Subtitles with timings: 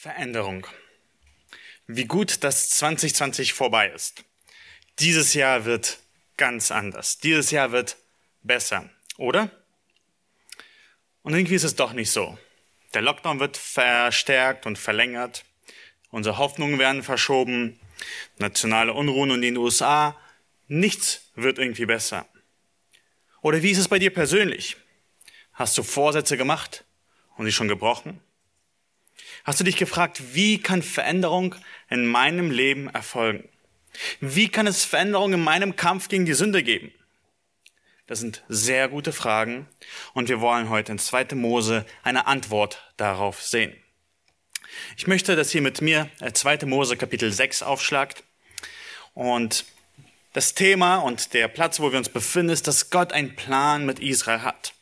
[0.00, 0.66] Veränderung.
[1.86, 4.24] Wie gut, dass 2020 vorbei ist.
[4.98, 5.98] Dieses Jahr wird
[6.38, 7.18] ganz anders.
[7.18, 7.98] Dieses Jahr wird
[8.42, 9.50] besser, oder?
[11.20, 12.38] Und irgendwie ist es doch nicht so.
[12.94, 15.44] Der Lockdown wird verstärkt und verlängert.
[16.08, 17.78] Unsere Hoffnungen werden verschoben.
[18.38, 20.18] Nationale Unruhen in den USA.
[20.66, 22.26] Nichts wird irgendwie besser.
[23.42, 24.78] Oder wie ist es bei dir persönlich?
[25.52, 26.86] Hast du Vorsätze gemacht
[27.36, 28.22] und sie schon gebrochen?
[29.44, 31.54] Hast du dich gefragt, wie kann Veränderung
[31.88, 33.48] in meinem Leben erfolgen?
[34.20, 36.92] Wie kann es Veränderung in meinem Kampf gegen die Sünde geben?
[38.06, 39.68] Das sind sehr gute Fragen
[40.14, 41.34] und wir wollen heute in 2.
[41.36, 43.72] Mose eine Antwort darauf sehen.
[44.96, 46.54] Ich möchte, dass ihr mit mir 2.
[46.54, 48.24] Äh, Mose Kapitel 6 aufschlagt
[49.14, 49.64] und
[50.32, 53.98] das Thema und der Platz, wo wir uns befinden, ist, dass Gott einen Plan mit
[53.98, 54.74] Israel hat.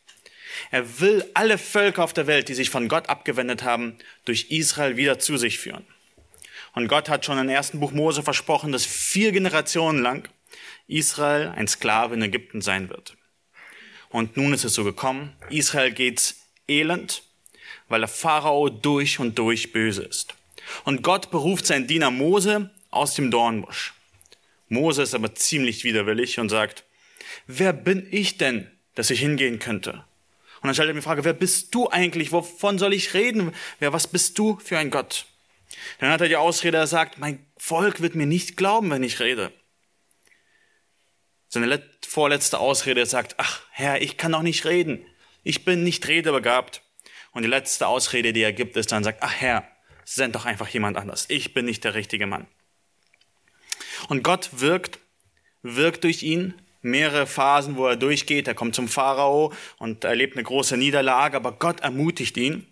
[0.70, 4.96] Er will alle Völker auf der Welt, die sich von Gott abgewendet haben, durch Israel
[4.96, 5.86] wieder zu sich führen.
[6.74, 10.28] Und Gott hat schon im ersten Buch Mose versprochen, dass vier Generationen lang
[10.86, 13.16] Israel ein Sklave in Ägypten sein wird.
[14.08, 15.36] Und nun ist es so gekommen.
[15.50, 17.22] Israel geht's elend,
[17.88, 20.34] weil der Pharao durch und durch böse ist.
[20.84, 23.94] Und Gott beruft seinen Diener Mose aus dem Dornbusch.
[24.68, 26.84] Mose ist aber ziemlich widerwillig und sagt,
[27.46, 30.04] wer bin ich denn, dass ich hingehen könnte?
[30.60, 32.32] Und dann stellt er mir die Frage, wer bist du eigentlich?
[32.32, 33.52] Wovon soll ich reden?
[33.78, 35.26] Wer, was bist du für ein Gott?
[35.98, 39.20] Dann hat er die Ausrede, er sagt, mein Volk wird mir nicht glauben, wenn ich
[39.20, 39.52] rede.
[41.48, 45.04] Seine vorletzte Ausrede, er sagt, ach Herr, ich kann doch nicht reden.
[45.44, 46.82] Ich bin nicht redebegabt.
[47.32, 49.66] Und die letzte Ausrede, die er gibt, ist dann, sagt, ach Herr,
[50.04, 51.26] send doch einfach jemand anders.
[51.28, 52.46] Ich bin nicht der richtige Mann.
[54.08, 54.98] Und Gott wirkt,
[55.62, 58.48] wirkt durch ihn, mehrere Phasen, wo er durchgeht.
[58.48, 62.66] Er kommt zum Pharao und erlebt eine große Niederlage, aber Gott ermutigt ihn.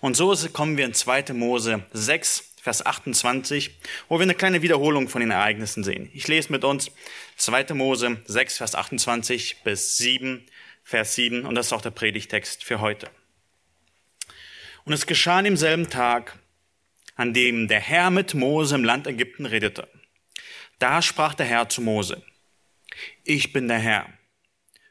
[0.00, 1.32] Und so kommen wir in 2.
[1.32, 6.10] Mose 6, Vers 28, wo wir eine kleine Wiederholung von den Ereignissen sehen.
[6.14, 6.90] Ich lese mit uns
[7.36, 7.74] 2.
[7.74, 10.46] Mose 6, Vers 28 bis 7,
[10.82, 13.10] Vers 7 und das ist auch der Predigtext für heute.
[14.84, 16.38] Und es geschah an demselben Tag,
[17.16, 19.88] an dem der Herr mit Mose im Land Ägypten redete.
[20.78, 22.22] Da sprach der Herr zu Mose,
[23.24, 24.06] ich bin der Herr.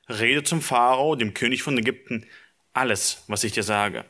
[0.09, 2.27] Rede zum Pharao, dem König von Ägypten,
[2.73, 4.05] alles, was ich dir sage.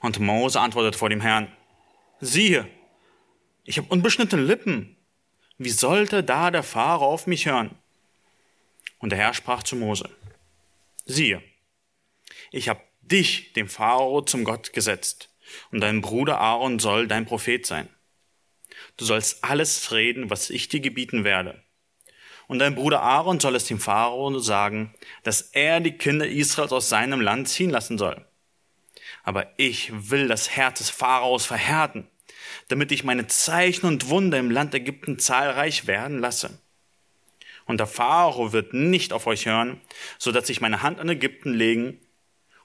[0.00, 1.52] Und Mose antwortet vor dem Herrn,
[2.20, 2.68] siehe,
[3.64, 4.96] ich habe unbeschnittene Lippen.
[5.58, 7.76] Wie sollte da der Pharao auf mich hören?
[8.98, 10.08] Und der Herr sprach zu Mose,
[11.04, 11.42] siehe,
[12.50, 15.30] ich habe dich, dem Pharao, zum Gott gesetzt,
[15.70, 17.88] und dein Bruder Aaron soll dein Prophet sein.
[18.96, 21.62] Du sollst alles reden, was ich dir gebieten werde.
[22.48, 26.88] Und dein Bruder Aaron soll es dem Pharao sagen, dass er die Kinder Israels aus
[26.88, 28.24] seinem Land ziehen lassen soll.
[29.22, 32.08] Aber ich will das Herz des Pharaos verhärten,
[32.68, 36.58] damit ich meine Zeichen und Wunder im Land Ägypten zahlreich werden lasse.
[37.66, 39.82] Und der Pharao wird nicht auf euch hören,
[40.16, 42.00] so dass ich meine Hand an Ägypten legen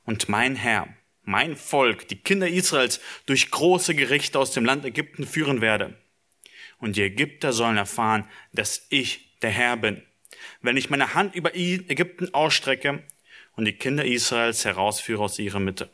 [0.06, 0.88] und mein Herr,
[1.24, 5.98] mein Volk, die Kinder Israels durch große Gerichte aus dem Land Ägypten führen werde.
[6.80, 10.02] Und die Ägypter sollen erfahren, dass ich der Herr bin.
[10.62, 13.04] Wenn ich meine Hand über Ägypten ausstrecke
[13.56, 15.90] und die Kinder Israels herausführe aus ihrer Mitte.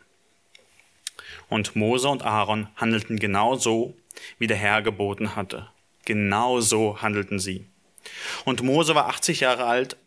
[1.49, 3.97] Und Mose und Aaron handelten genau so,
[4.37, 5.69] wie der Herr geboten hatte.
[6.05, 7.65] Genau so handelten sie.
[8.45, 9.97] Und Mose war 80 Jahre alt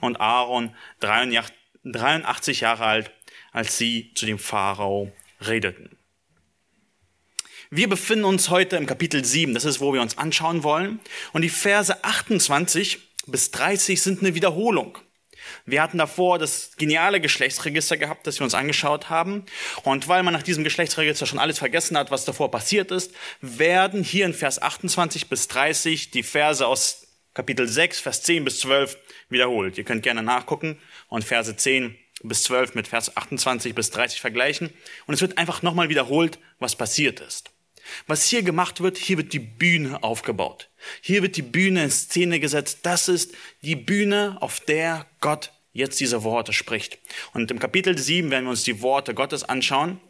[0.00, 3.10] und Aaron 83 Jahre alt,
[3.52, 5.96] als sie zu dem Pharao redeten.
[7.70, 11.00] Wir befinden uns heute im Kapitel 7, das ist, wo wir uns anschauen wollen.
[11.32, 14.98] Und die Verse 28 bis 30 sind eine Wiederholung.
[15.66, 19.44] Wir hatten davor das geniale Geschlechtsregister gehabt, das wir uns angeschaut haben.
[19.82, 24.02] Und weil man nach diesem Geschlechtsregister schon alles vergessen hat, was davor passiert ist, werden
[24.02, 28.96] hier in Vers 28 bis 30 die Verse aus Kapitel 6, Vers 10 bis 12
[29.28, 29.76] wiederholt.
[29.78, 34.70] Ihr könnt gerne nachgucken und Verse 10 bis 12 mit Vers 28 bis 30 vergleichen.
[35.06, 37.53] Und es wird einfach nochmal wiederholt, was passiert ist.
[38.06, 40.70] Was hier gemacht wird, hier wird die Bühne aufgebaut.
[41.00, 42.80] Hier wird die Bühne in Szene gesetzt.
[42.82, 46.98] Das ist die Bühne, auf der Gott jetzt diese Worte spricht.
[47.32, 50.00] Und im Kapitel 7 werden wir uns die Worte Gottes anschauen,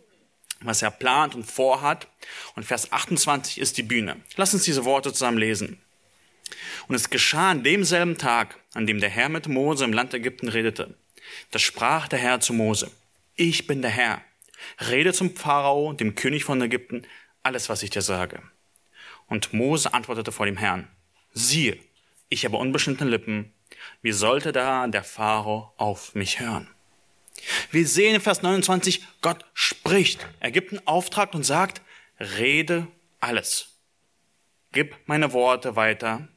[0.61, 2.07] was er plant und vorhat.
[2.55, 4.17] Und Vers 28 ist die Bühne.
[4.37, 5.81] Lass uns diese Worte zusammen lesen.
[6.89, 10.49] Und es geschah an demselben Tag, an dem der Herr mit Mose im Land Ägypten
[10.49, 10.95] redete.
[11.51, 12.91] Da sprach der Herr zu Mose,
[13.35, 14.23] ich bin der Herr.
[14.89, 17.07] Rede zum Pharao, dem König von Ägypten,
[17.45, 18.43] alles, was ich dir sage.
[19.27, 20.89] Und Mose antwortete vor dem Herrn,
[21.33, 21.79] siehe,
[22.29, 23.53] ich habe unbeschnittene Lippen,
[24.03, 26.69] wie sollte da der Pharao auf mich hören?
[27.71, 30.27] Wir sehen in Vers 29, Gott spricht.
[30.41, 31.83] Er gibt einen Auftrag und sagt,
[32.19, 32.87] rede
[33.21, 33.69] alles.
[34.73, 36.29] Gib meine Worte weiter.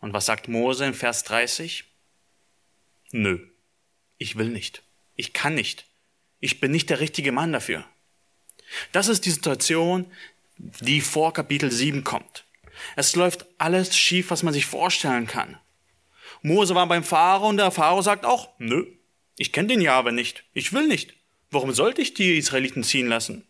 [0.00, 1.84] Und was sagt Mose in Vers 30?
[3.12, 3.46] Nö,
[4.18, 4.82] ich will nicht.
[5.14, 5.86] Ich kann nicht.
[6.40, 7.84] Ich bin nicht der richtige Mann dafür.
[8.92, 10.06] Das ist die Situation,
[10.56, 12.44] die vor Kapitel 7 kommt.
[12.96, 15.58] Es läuft alles schief, was man sich vorstellen kann.
[16.42, 18.86] Mose war beim Pharao und der Pharao sagt auch, nö,
[19.36, 21.14] ich kenne den Jahwe nicht, ich will nicht.
[21.50, 23.46] Warum sollte ich die Israeliten ziehen lassen?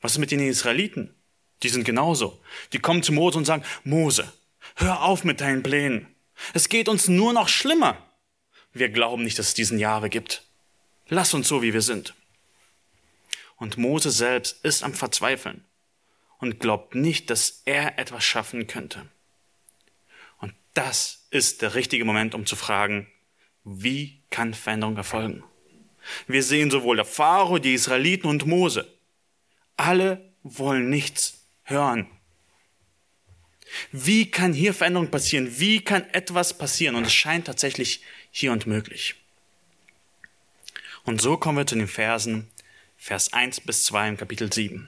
[0.00, 1.14] Was ist mit den Israeliten?
[1.62, 2.40] Die sind genauso.
[2.72, 4.32] Die kommen zu Mose und sagen, Mose,
[4.76, 6.06] hör auf mit deinen Plänen.
[6.54, 7.98] Es geht uns nur noch schlimmer.
[8.72, 10.44] Wir glauben nicht, dass es diesen Jahwe gibt.
[11.08, 12.14] Lass uns so, wie wir sind.
[13.60, 15.64] Und Mose selbst ist am Verzweifeln
[16.38, 19.06] und glaubt nicht, dass er etwas schaffen könnte.
[20.38, 23.06] Und das ist der richtige Moment, um zu fragen,
[23.62, 25.44] wie kann Veränderung erfolgen?
[26.26, 28.90] Wir sehen sowohl der Pharao, die Israeliten und Mose.
[29.76, 32.08] Alle wollen nichts hören.
[33.92, 35.60] Wie kann hier Veränderung passieren?
[35.60, 36.96] Wie kann etwas passieren?
[36.96, 39.16] Und es scheint tatsächlich hier und möglich.
[41.04, 42.48] Und so kommen wir zu den Versen,
[43.02, 44.86] Vers 1 bis 2 im Kapitel 7.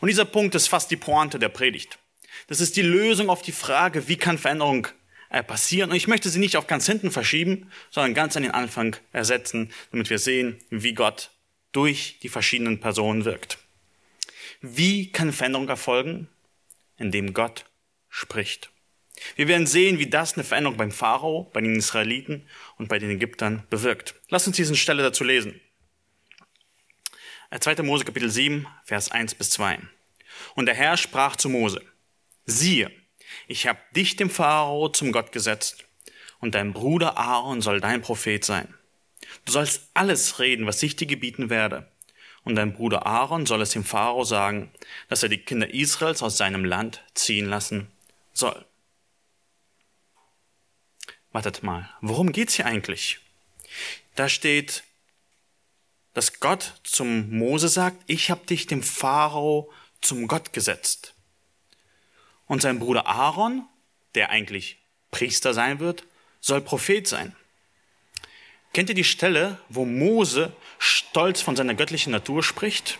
[0.00, 1.98] Und dieser Punkt ist fast die Pointe der Predigt.
[2.46, 4.86] Das ist die Lösung auf die Frage, wie kann Veränderung
[5.28, 5.90] äh, passieren.
[5.90, 9.72] Und ich möchte sie nicht auf ganz hinten verschieben, sondern ganz an den Anfang ersetzen,
[9.90, 11.32] damit wir sehen, wie Gott
[11.72, 13.58] durch die verschiedenen Personen wirkt.
[14.60, 16.28] Wie kann Veränderung erfolgen?
[16.98, 17.64] Indem Gott
[18.08, 18.70] spricht.
[19.34, 23.10] Wir werden sehen, wie das eine Veränderung beim Pharao, bei den Israeliten und bei den
[23.10, 24.14] Ägyptern bewirkt.
[24.28, 25.60] Lass uns diese Stelle dazu lesen.
[27.50, 27.72] 2.
[27.72, 29.78] Äh, Mose Kapitel 7, Vers 1 bis 2.
[30.54, 31.82] Und der Herr sprach zu Mose,
[32.44, 32.90] siehe,
[33.46, 35.84] ich habe dich dem Pharao zum Gott gesetzt,
[36.40, 38.72] und dein Bruder Aaron soll dein Prophet sein.
[39.44, 41.90] Du sollst alles reden, was ich dir gebieten werde.
[42.44, 44.70] Und dein Bruder Aaron soll es dem Pharao sagen,
[45.08, 47.88] dass er die Kinder Israels aus seinem Land ziehen lassen
[48.32, 48.64] soll.
[51.32, 53.18] Wartet mal, worum geht's hier eigentlich?
[54.14, 54.84] Da steht,
[56.18, 59.70] dass Gott zum Mose sagt, ich habe dich dem Pharao
[60.00, 61.14] zum Gott gesetzt.
[62.48, 63.64] Und sein Bruder Aaron,
[64.16, 64.78] der eigentlich
[65.12, 66.02] Priester sein wird,
[66.40, 67.36] soll Prophet sein.
[68.72, 72.98] Kennt ihr die Stelle, wo Mose stolz von seiner göttlichen Natur spricht?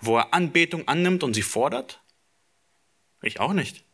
[0.00, 2.00] Wo er Anbetung annimmt und sie fordert?
[3.20, 3.84] Ich auch nicht.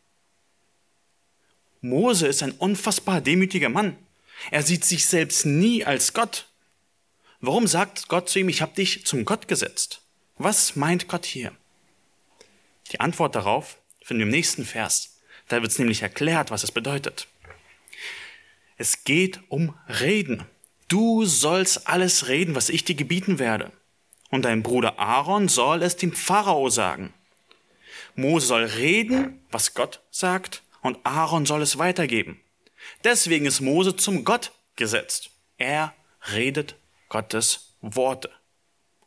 [1.81, 3.97] Mose ist ein unfassbar demütiger Mann.
[4.49, 6.48] Er sieht sich selbst nie als Gott.
[7.41, 10.01] Warum sagt Gott zu ihm, ich habe dich zum Gott gesetzt?
[10.37, 11.53] Was meint Gott hier?
[12.91, 15.19] Die Antwort darauf finden wir im nächsten Vers.
[15.47, 17.27] Da wird es nämlich erklärt, was es bedeutet.
[18.77, 20.45] Es geht um Reden.
[20.89, 23.71] Du sollst alles reden, was ich dir gebieten werde.
[24.29, 27.13] Und dein Bruder Aaron soll es dem Pharao sagen.
[28.15, 32.41] Mose soll reden, was Gott sagt, und Aaron soll es weitergeben.
[33.03, 35.31] Deswegen ist Mose zum Gott gesetzt.
[35.57, 35.93] Er
[36.33, 36.75] redet
[37.09, 38.29] Gottes Worte.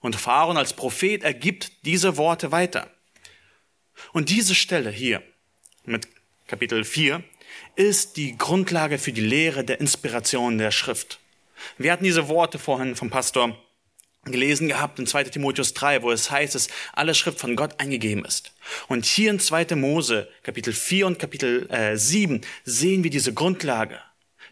[0.00, 2.90] Und Pharaon als Prophet ergibt diese Worte weiter.
[4.12, 5.22] Und diese Stelle hier
[5.84, 6.08] mit
[6.46, 7.22] Kapitel 4
[7.76, 11.20] ist die Grundlage für die Lehre der Inspiration der Schrift.
[11.78, 13.56] Wir hatten diese Worte vorhin vom Pastor
[14.24, 18.24] gelesen gehabt in 2 Timotheus 3, wo es heißt, dass alle Schrift von Gott eingegeben
[18.24, 18.52] ist.
[18.88, 19.74] Und hier in 2.
[19.74, 23.98] Mose, Kapitel 4 und Kapitel äh, 7, sehen wir diese Grundlage.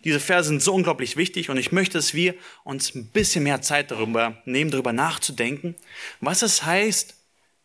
[0.05, 3.61] Diese Verse sind so unglaublich wichtig und ich möchte, dass wir uns ein bisschen mehr
[3.61, 5.75] Zeit darüber nehmen, darüber nachzudenken,
[6.21, 7.15] was es heißt,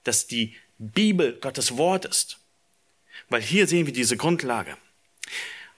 [0.04, 2.40] dass die Bibel Gottes Wort ist.
[3.30, 4.78] Weil hier sehen wir diese Grundlage.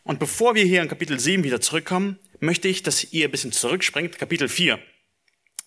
[0.04, 3.52] Und bevor wir hier in Kapitel 7 wieder zurückkommen, möchte ich, dass ihr ein bisschen
[3.52, 4.80] zurückspringt, Kapitel 4.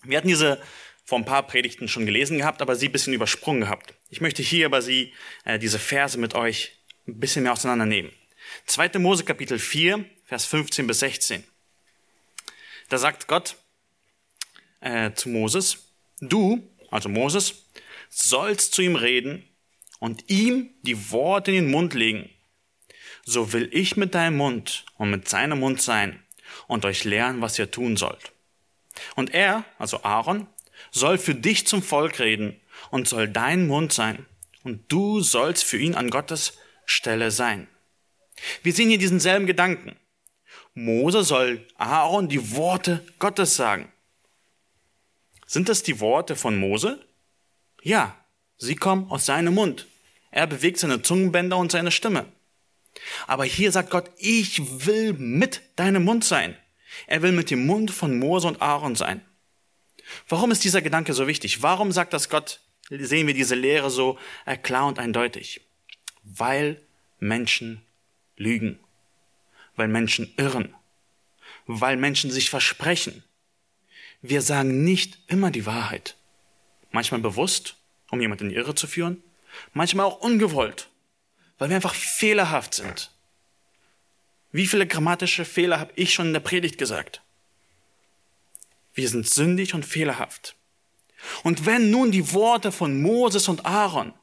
[0.03, 0.61] Wir hatten diese
[1.05, 3.93] vor ein paar Predigten schon gelesen gehabt, aber sie ein bisschen übersprungen gehabt.
[4.09, 5.13] Ich möchte hier aber sie,
[5.45, 8.11] äh, diese Verse mit euch ein bisschen mehr auseinandernehmen.
[8.65, 8.99] 2.
[8.99, 11.43] Mose Kapitel 4, Vers 15 bis 16.
[12.87, 13.57] Da sagt Gott
[14.79, 15.89] äh, zu Moses,
[16.21, 17.65] du, also Moses,
[18.09, 19.45] sollst zu ihm reden
[19.99, 22.29] und ihm die Worte in den Mund legen.
[23.25, 26.23] So will ich mit deinem Mund und mit seinem Mund sein
[26.67, 28.31] und euch lernen, was ihr tun sollt.
[29.17, 30.47] Und er, also Aaron,
[30.91, 32.57] soll für dich zum Volk reden
[32.89, 34.25] und soll dein Mund sein.
[34.63, 37.67] Und du sollst für ihn an Gottes Stelle sein.
[38.63, 39.97] Wir sehen hier diesen selben Gedanken.
[40.73, 43.91] Mose soll Aaron die Worte Gottes sagen.
[45.45, 47.05] Sind das die Worte von Mose?
[47.83, 48.15] Ja,
[48.57, 49.87] sie kommen aus seinem Mund.
[50.31, 52.25] Er bewegt seine Zungenbänder und seine Stimme.
[53.27, 56.57] Aber hier sagt Gott, ich will mit deinem Mund sein.
[57.07, 59.25] Er will mit dem Mund von Mose und Aaron sein.
[60.27, 61.61] Warum ist dieser Gedanke so wichtig?
[61.61, 62.59] Warum sagt das Gott
[62.99, 64.17] sehen wir diese Lehre so
[64.63, 65.61] klar und eindeutig.
[66.23, 66.81] Weil
[67.19, 67.81] Menschen
[68.35, 68.79] lügen,
[69.81, 70.75] weil Menschen irren,
[71.65, 73.23] weil Menschen sich versprechen.
[74.21, 76.17] Wir sagen nicht immer die Wahrheit.
[76.91, 77.77] Manchmal bewusst,
[78.11, 79.23] um jemanden in die Irre zu führen,
[79.73, 80.87] manchmal auch ungewollt,
[81.57, 83.09] weil wir einfach fehlerhaft sind.
[84.51, 87.23] Wie viele grammatische Fehler habe ich schon in der Predigt gesagt?
[88.93, 90.55] Wir sind sündig und fehlerhaft.
[91.41, 94.13] Und wenn nun die Worte von Moses und Aaron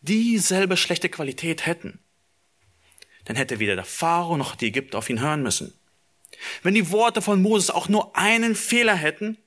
[0.00, 1.98] dieselbe schlechte Qualität hätten,
[3.24, 5.72] dann hätte weder der Pharao noch die Ägypter auf ihn hören müssen.
[6.62, 9.38] Wenn die Worte von Moses auch nur einen Fehler hätten,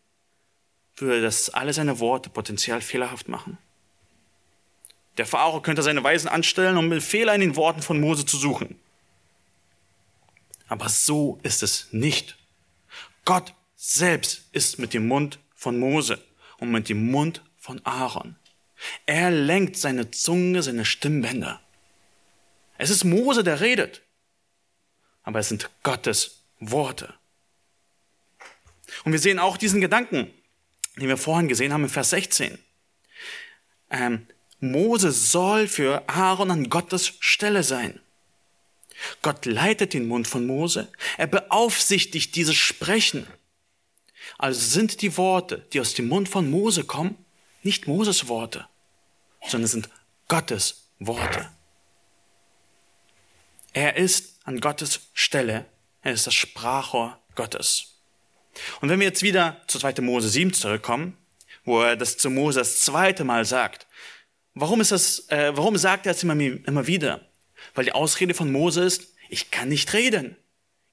[0.96, 3.58] würde das alle seine Worte potenziell fehlerhaft machen.
[5.18, 8.80] Der Pharao könnte seine Weisen anstellen, um Fehler in den Worten von Mose zu suchen.
[10.68, 12.38] Aber so ist es nicht.
[13.26, 16.24] Gott selbst ist mit dem Mund von Mose
[16.60, 18.36] und mit dem Mund von Aaron.
[19.06, 21.62] Er lenkt seine Zunge, seine Stimmbänder.
[22.78, 24.02] Es ist Mose, der redet.
[25.24, 27.14] Aber es sind Gottes Worte.
[29.04, 30.32] Und wir sehen auch diesen Gedanken,
[30.96, 32.58] den wir vorhin gesehen haben in Vers 16.
[33.90, 34.28] Ähm,
[34.60, 38.00] Mose soll für Aaron an Gottes Stelle sein.
[39.22, 40.92] Gott leitet den Mund von Mose.
[41.18, 43.28] Er beaufsichtigt dieses Sprechen.
[44.38, 47.18] Also sind die Worte, die aus dem Mund von Mose kommen,
[47.64, 48.68] nicht Moses Worte,
[49.48, 49.90] sondern sind
[50.28, 51.50] Gottes Worte.
[53.78, 55.68] Er ist an Gottes Stelle.
[56.02, 58.02] Er ist das Sprachrohr Gottes.
[58.82, 60.02] Und wenn wir jetzt wieder zu 2.
[60.02, 61.16] Mose 7 zurückkommen,
[61.64, 63.86] wo er das zu Mose das zweite Mal sagt,
[64.56, 67.30] warum ist das, äh, warum sagt er es immer, immer wieder?
[67.76, 70.38] Weil die Ausrede von Mose ist, ich kann nicht reden.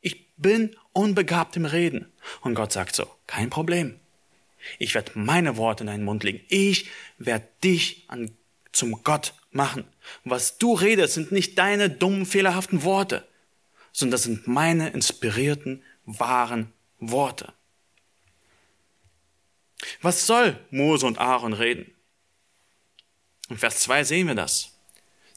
[0.03, 2.13] Ich bin unbegabt im Reden.
[2.43, 3.99] Und Gott sagt so, kein Problem.
[4.79, 6.45] Ich werde meine Worte in deinen Mund legen.
[6.49, 8.37] Ich werde dich an,
[8.73, 9.85] zum Gott machen.
[10.25, 13.27] was du redest, sind nicht deine dummen, fehlerhaften Worte,
[13.93, 17.53] sondern das sind meine inspirierten, wahren Worte.
[20.03, 21.91] Was soll Mose und Aaron reden?
[23.49, 24.71] In Vers 2 sehen wir das.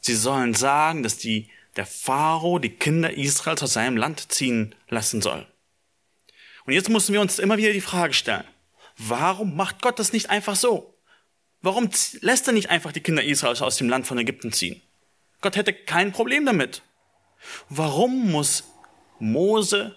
[0.00, 5.20] Sie sollen sagen, dass die, der Pharao die Kinder Israels aus seinem Land ziehen lassen
[5.20, 5.46] soll.
[6.64, 8.44] Und jetzt müssen wir uns immer wieder die Frage stellen,
[8.96, 10.97] warum macht Gott das nicht einfach so?
[11.60, 14.80] Warum lässt er nicht einfach die Kinder Israels aus dem Land von Ägypten ziehen?
[15.40, 16.82] Gott hätte kein Problem damit.
[17.68, 18.64] Warum muss
[19.18, 19.96] Mose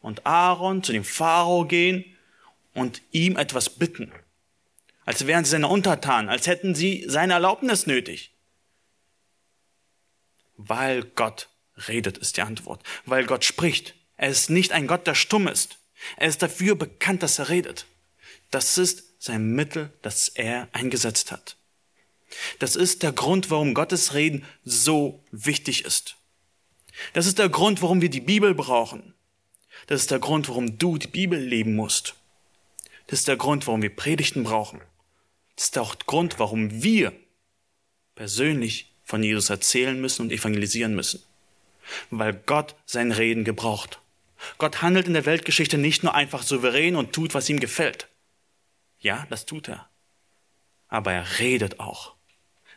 [0.00, 2.04] und Aaron zu dem Pharao gehen
[2.74, 4.12] und ihm etwas bitten?
[5.04, 8.32] Als wären sie seine Untertanen, als hätten sie seine Erlaubnis nötig.
[10.56, 11.48] Weil Gott
[11.88, 12.82] redet, ist die Antwort.
[13.06, 13.94] Weil Gott spricht.
[14.16, 15.78] Er ist nicht ein Gott, der stumm ist.
[16.16, 17.86] Er ist dafür bekannt, dass er redet.
[18.50, 21.56] Das ist sein Mittel, das er eingesetzt hat.
[22.58, 26.16] Das ist der Grund, warum Gottes Reden so wichtig ist.
[27.12, 29.14] Das ist der Grund, warum wir die Bibel brauchen.
[29.86, 32.14] Das ist der Grund, warum du die Bibel leben musst.
[33.06, 34.80] Das ist der Grund, warum wir Predigten brauchen.
[35.56, 37.12] Das ist auch der Grund, warum wir
[38.14, 41.22] persönlich von Jesus erzählen müssen und evangelisieren müssen.
[42.10, 44.00] Weil Gott sein Reden gebraucht.
[44.58, 48.08] Gott handelt in der Weltgeschichte nicht nur einfach souverän und tut, was ihm gefällt.
[49.00, 49.88] Ja, das tut er.
[50.88, 52.14] Aber er redet auch.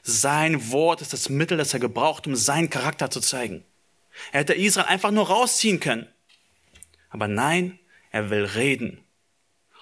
[0.04, 3.64] Sein Wort ist das Mittel, das er gebraucht, um seinen Charakter zu zeigen.
[4.32, 6.08] Er hätte Israel einfach nur rausziehen können.
[7.10, 7.80] Aber nein,
[8.12, 9.04] er will reden.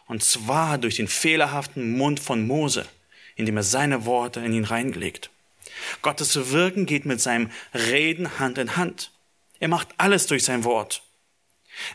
[0.08, 2.86] Und zwar durch den fehlerhaften Mund von Mose,
[3.36, 5.29] indem er seine Worte in ihn reingelegt.
[6.01, 9.12] Gottes Wirken geht mit seinem Reden Hand in Hand.
[9.60, 11.03] Er macht alles durch sein Wort.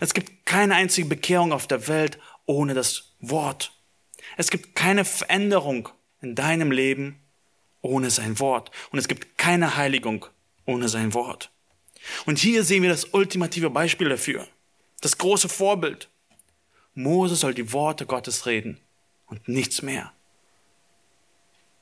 [0.00, 3.73] Es gibt keine einzige Bekehrung auf der Welt ohne das Wort.
[4.36, 5.88] Es gibt keine Veränderung
[6.20, 7.20] in deinem Leben
[7.82, 8.70] ohne sein Wort.
[8.90, 10.26] Und es gibt keine Heiligung
[10.66, 11.50] ohne sein Wort.
[12.26, 14.46] Und hier sehen wir das ultimative Beispiel dafür.
[15.00, 16.08] Das große Vorbild.
[16.94, 18.80] Mose soll die Worte Gottes reden
[19.26, 20.12] und nichts mehr.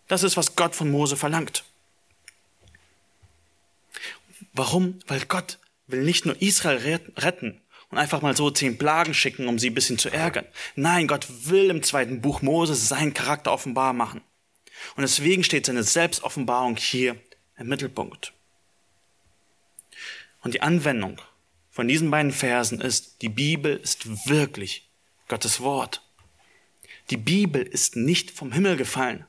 [0.08, 1.64] Das ist, was Gott von Mose verlangt.
[4.52, 4.98] Warum?
[5.06, 7.60] Weil Gott will nicht nur Israel retten
[7.92, 10.46] und einfach mal so zehn Plagen schicken, um sie ein bisschen zu ärgern.
[10.74, 14.22] Nein, Gott will im zweiten Buch Moses seinen Charakter offenbar machen.
[14.96, 17.16] Und deswegen steht seine Selbstoffenbarung hier
[17.58, 18.32] im Mittelpunkt.
[20.40, 21.20] Und die Anwendung
[21.70, 24.88] von diesen beiden Versen ist, die Bibel ist wirklich
[25.28, 26.02] Gottes Wort.
[27.10, 29.26] Die Bibel ist nicht vom Himmel gefallen.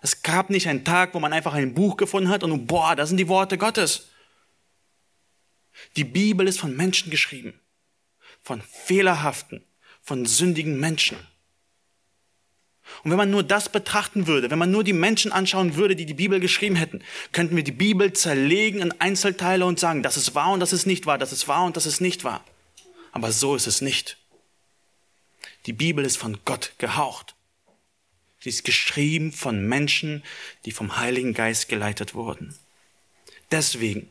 [0.00, 3.06] Es gab nicht einen Tag, wo man einfach ein Buch gefunden hat und boah, da
[3.06, 4.08] sind die Worte Gottes.
[5.94, 7.60] Die Bibel ist von Menschen geschrieben.
[8.42, 9.64] Von fehlerhaften,
[10.02, 11.18] von sündigen Menschen.
[13.04, 16.06] Und wenn man nur das betrachten würde, wenn man nur die Menschen anschauen würde, die
[16.06, 17.02] die Bibel geschrieben hätten,
[17.32, 20.86] könnten wir die Bibel zerlegen in Einzelteile und sagen, das ist wahr und das ist
[20.86, 22.44] nicht wahr, das ist wahr und das ist nicht wahr.
[23.12, 24.16] Aber so ist es nicht.
[25.66, 27.34] Die Bibel ist von Gott gehaucht.
[28.40, 30.22] Sie ist geschrieben von Menschen,
[30.64, 32.56] die vom Heiligen Geist geleitet wurden.
[33.50, 34.10] Deswegen,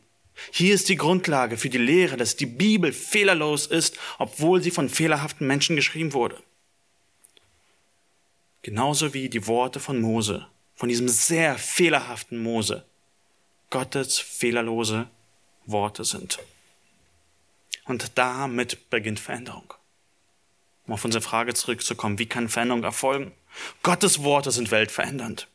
[0.52, 4.88] hier ist die Grundlage für die Lehre, dass die Bibel fehlerlos ist, obwohl sie von
[4.88, 6.42] fehlerhaften Menschen geschrieben wurde.
[8.62, 12.84] Genauso wie die Worte von Mose, von diesem sehr fehlerhaften Mose,
[13.70, 15.08] Gottes fehlerlose
[15.66, 16.38] Worte sind.
[17.84, 19.74] Und damit beginnt Veränderung.
[20.86, 23.32] Um auf unsere Frage zurückzukommen, wie kann Veränderung erfolgen?
[23.82, 25.48] Gottes Worte sind weltverändernd.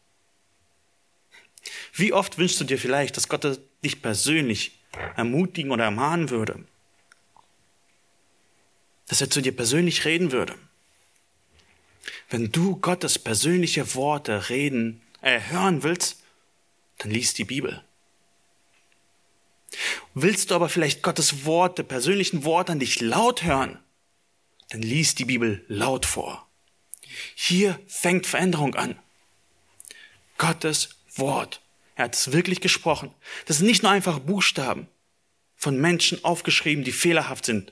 [1.93, 4.79] Wie oft wünschst du dir vielleicht, dass Gott dich persönlich
[5.15, 6.63] ermutigen oder ermahnen würde?
[9.07, 10.55] Dass er zu dir persönlich reden würde?
[12.29, 16.23] Wenn du Gottes persönliche Worte reden, äh, hören willst,
[16.97, 17.83] dann liest die Bibel.
[20.13, 23.79] Willst du aber vielleicht Gottes Worte, persönlichen Worte an dich laut hören,
[24.69, 26.47] dann liest die Bibel laut vor.
[27.35, 28.97] Hier fängt Veränderung an.
[30.37, 31.61] Gottes Wort.
[31.95, 33.13] Er hat es wirklich gesprochen.
[33.45, 34.87] Das sind nicht nur einfach Buchstaben
[35.55, 37.71] von Menschen aufgeschrieben, die fehlerhaft sind.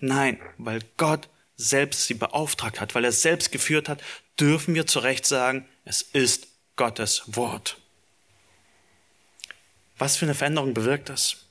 [0.00, 4.02] Nein, weil Gott selbst sie beauftragt hat, weil er selbst geführt hat,
[4.38, 7.78] dürfen wir zu Recht sagen, es ist Gottes Wort.
[9.98, 11.44] Was für eine Veränderung bewirkt das?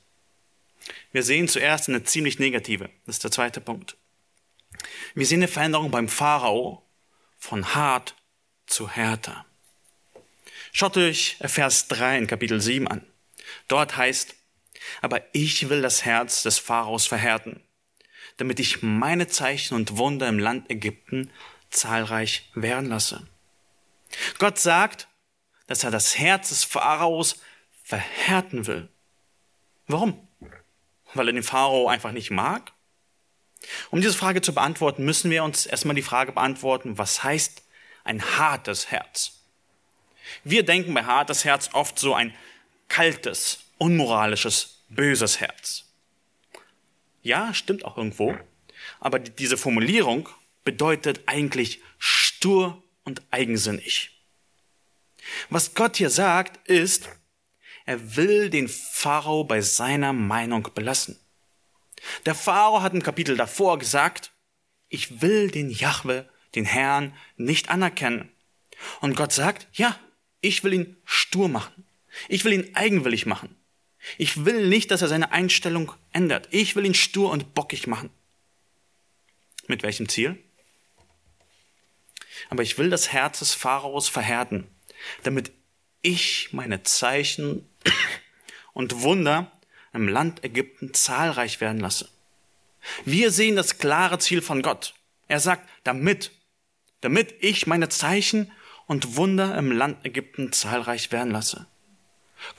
[1.12, 2.90] Wir sehen zuerst eine ziemlich negative.
[3.06, 3.98] Das ist der zweite Punkt.
[5.16, 6.84] Wir sehen eine Veränderung beim Pharao
[7.38, 8.16] von hart
[8.66, 9.47] zu härter.
[10.80, 13.04] Schaut euch Vers 3 in Kapitel 7 an.
[13.68, 14.36] Dort heißt,
[15.02, 17.64] aber ich will das Herz des Pharaos verhärten,
[18.38, 21.32] damit ich meine Zeichen und Wunder im Land Ägypten
[21.72, 23.26] zahlreich werden lasse.
[24.38, 25.08] Gott sagt,
[25.66, 27.42] dass er das Herz des Pharaos
[27.82, 28.88] verhärten will.
[29.88, 30.28] Warum?
[31.16, 32.72] Weil er den Pharao einfach nicht mag?
[33.90, 37.64] Um diese Frage zu beantworten, müssen wir uns erstmal die Frage beantworten, was heißt
[38.04, 39.37] ein hartes Herz?
[40.44, 42.34] Wir denken bei hartes Herz oft so ein
[42.88, 45.86] kaltes, unmoralisches, böses Herz.
[47.22, 48.38] Ja, stimmt auch irgendwo.
[49.00, 50.30] Aber diese Formulierung
[50.64, 54.12] bedeutet eigentlich stur und eigensinnig.
[55.50, 57.10] Was Gott hier sagt, ist,
[57.86, 61.20] er will den Pharao bei seiner Meinung belassen.
[62.26, 64.32] Der Pharao hat im Kapitel davor gesagt,
[64.90, 68.30] ich will den Jahwe, den Herrn, nicht anerkennen.
[69.02, 69.98] Und Gott sagt, ja,
[70.42, 71.86] ich will ihn stur machen.
[72.28, 73.56] Ich will ihn eigenwillig machen.
[74.18, 76.48] Ich will nicht, dass er seine Einstellung ändert.
[76.52, 78.10] Ich will ihn stur und bockig machen.
[79.68, 80.38] Mit welchem Ziel?
[82.50, 84.68] Aber ich will das Herz des Pharaos verhärten,
[85.24, 85.52] damit
[86.02, 87.68] ich meine Zeichen
[88.74, 89.52] und Wunder
[89.94, 92.10] im Land Ägypten zahlreich werden lasse.
[93.04, 94.94] Wir sehen das klare Ziel von Gott.
[95.28, 96.32] Er sagt, damit,
[97.02, 98.52] damit ich meine Zeichen
[98.88, 101.68] und Wunder im Land Ägypten zahlreich werden lasse.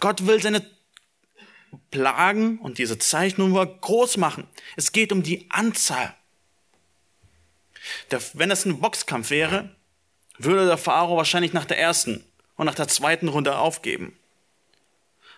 [0.01, 0.65] Gott will seine
[1.91, 4.47] Plagen und diese Zeichnungen groß machen.
[4.77, 6.15] Es geht um die Anzahl.
[8.35, 9.75] Wenn es ein Boxkampf wäre,
[10.39, 12.25] würde der Pharao wahrscheinlich nach der ersten
[12.57, 14.17] und nach der zweiten Runde aufgeben.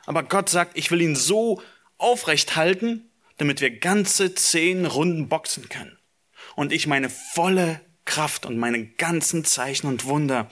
[0.06, 1.62] Aber Gott sagt, ich will ihn so
[1.98, 5.98] aufrecht halten, damit wir ganze zehn Runden boxen können.
[6.56, 10.48] Und ich meine volle Kraft und meine ganzen Zeichen und Wunder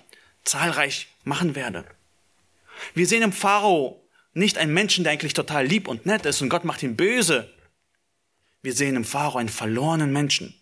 [0.48, 1.84] zahlreich machen werde.
[2.94, 6.48] Wir sehen im Pharao nicht einen Menschen, der eigentlich total lieb und nett ist und
[6.48, 7.52] Gott macht ihn böse.
[8.62, 10.54] Wir sehen im Pharao einen verlorenen Menschen,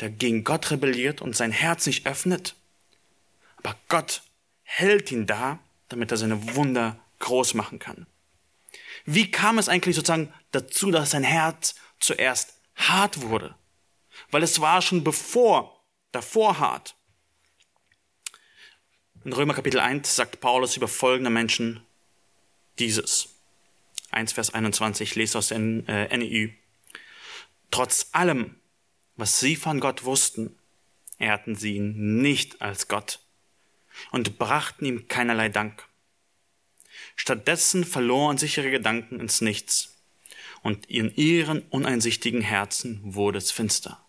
[0.00, 2.54] der gegen Gott rebelliert und sein Herz nicht öffnet.
[3.56, 4.22] Aber Gott
[4.62, 8.06] hält ihn da, damit er seine Wunder groß machen kann.
[9.04, 13.54] Wie kam es eigentlich sozusagen dazu, dass sein Herz zuerst hart wurde?
[14.30, 16.94] Weil es war schon bevor, davor hart.
[19.24, 21.80] In Römer Kapitel 1 sagt Paulus über folgende Menschen
[22.78, 23.34] dieses.
[24.12, 26.50] 1 Vers 21, ich lese aus den äh, NEU.
[27.72, 28.54] Trotz allem,
[29.16, 30.56] was sie von Gott wussten,
[31.18, 33.18] ehrten sie ihn nicht als Gott
[34.12, 35.84] und brachten ihm keinerlei Dank.
[37.16, 39.96] Stattdessen verloren sich ihre Gedanken ins Nichts
[40.62, 44.00] und in ihren uneinsichtigen Herzen wurde es finster.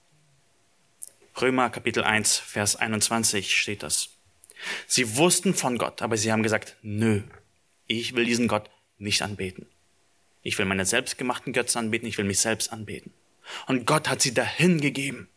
[1.41, 4.18] Römer Kapitel 1, Vers 21 steht das.
[4.87, 7.21] Sie wussten von Gott, aber sie haben gesagt, nö,
[7.87, 9.67] ich will diesen Gott nicht anbeten.
[10.41, 13.13] Ich will meine selbstgemachten Götzen anbeten, ich will mich selbst anbeten.
[13.67, 15.29] Und Gott hat sie dahin gegeben.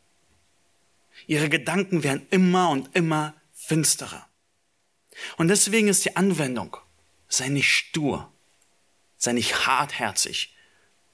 [1.26, 4.28] Ihre Gedanken werden immer und immer finsterer.
[5.36, 6.76] Und deswegen ist die Anwendung,
[7.28, 8.32] sei nicht stur,
[9.16, 10.54] sei nicht hartherzig,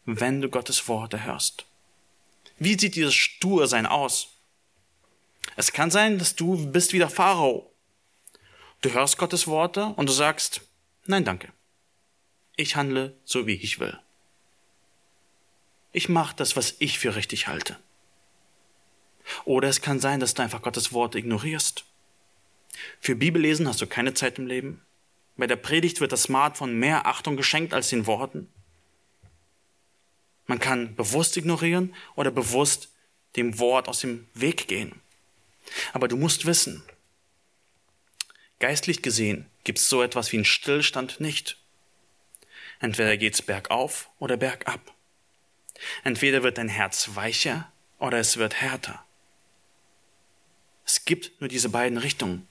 [0.04, 1.66] wenn du Gottes Worte hörst.
[2.58, 4.38] Wie sieht dieses Stursein aus?
[5.56, 7.72] Es kann sein, dass du bist wie der Pharao.
[8.80, 10.60] Du hörst Gottes Worte und du sagst,
[11.06, 11.52] nein, danke.
[12.56, 13.98] Ich handle so, wie ich will.
[15.92, 17.76] Ich mache das, was ich für richtig halte.
[19.44, 21.84] Oder es kann sein, dass du einfach Gottes Worte ignorierst.
[23.00, 24.82] Für Bibellesen hast du keine Zeit im Leben.
[25.36, 28.48] Bei der Predigt wird das Smartphone mehr Achtung geschenkt als den Worten.
[30.46, 32.90] Man kann bewusst ignorieren oder bewusst
[33.36, 35.00] dem Wort aus dem Weg gehen.
[35.92, 36.82] Aber du musst wissen,
[38.58, 41.58] geistlich gesehen gibt es so etwas wie einen Stillstand nicht.
[42.80, 44.94] Entweder geht's bergauf oder bergab.
[46.04, 49.04] Entweder wird dein Herz weicher oder es wird härter.
[50.84, 52.48] Es gibt nur diese beiden Richtungen.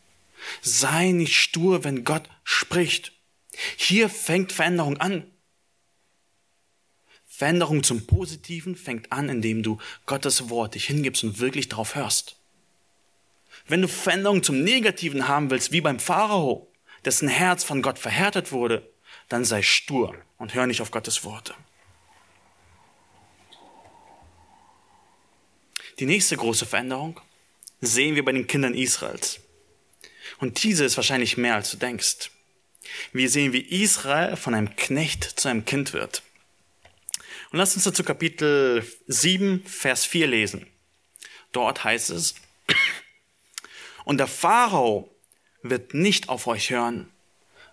[0.61, 3.13] Sei nicht stur, wenn Gott spricht.
[3.75, 5.31] Hier fängt Veränderung an.
[7.25, 12.37] Veränderung zum Positiven fängt an, indem du Gottes Wort dich hingibst und wirklich darauf hörst.
[13.67, 16.71] Wenn du Veränderung zum Negativen haben willst, wie beim Pharao,
[17.03, 18.89] dessen Herz von Gott verhärtet wurde,
[19.29, 21.53] dann sei stur und hör nicht auf Gottes Worte.
[25.99, 27.19] Die nächste große Veränderung
[27.81, 29.39] sehen wir bei den Kindern Israels.
[30.39, 32.31] Und diese ist wahrscheinlich mehr, als du denkst.
[33.11, 36.23] Wir sehen, wie Israel von einem Knecht zu einem Kind wird.
[37.51, 40.67] Und lass uns dazu Kapitel 7, Vers 4 lesen.
[41.51, 42.35] Dort heißt es,
[44.07, 45.13] und der Pharao
[45.63, 47.11] wird nicht auf euch hören,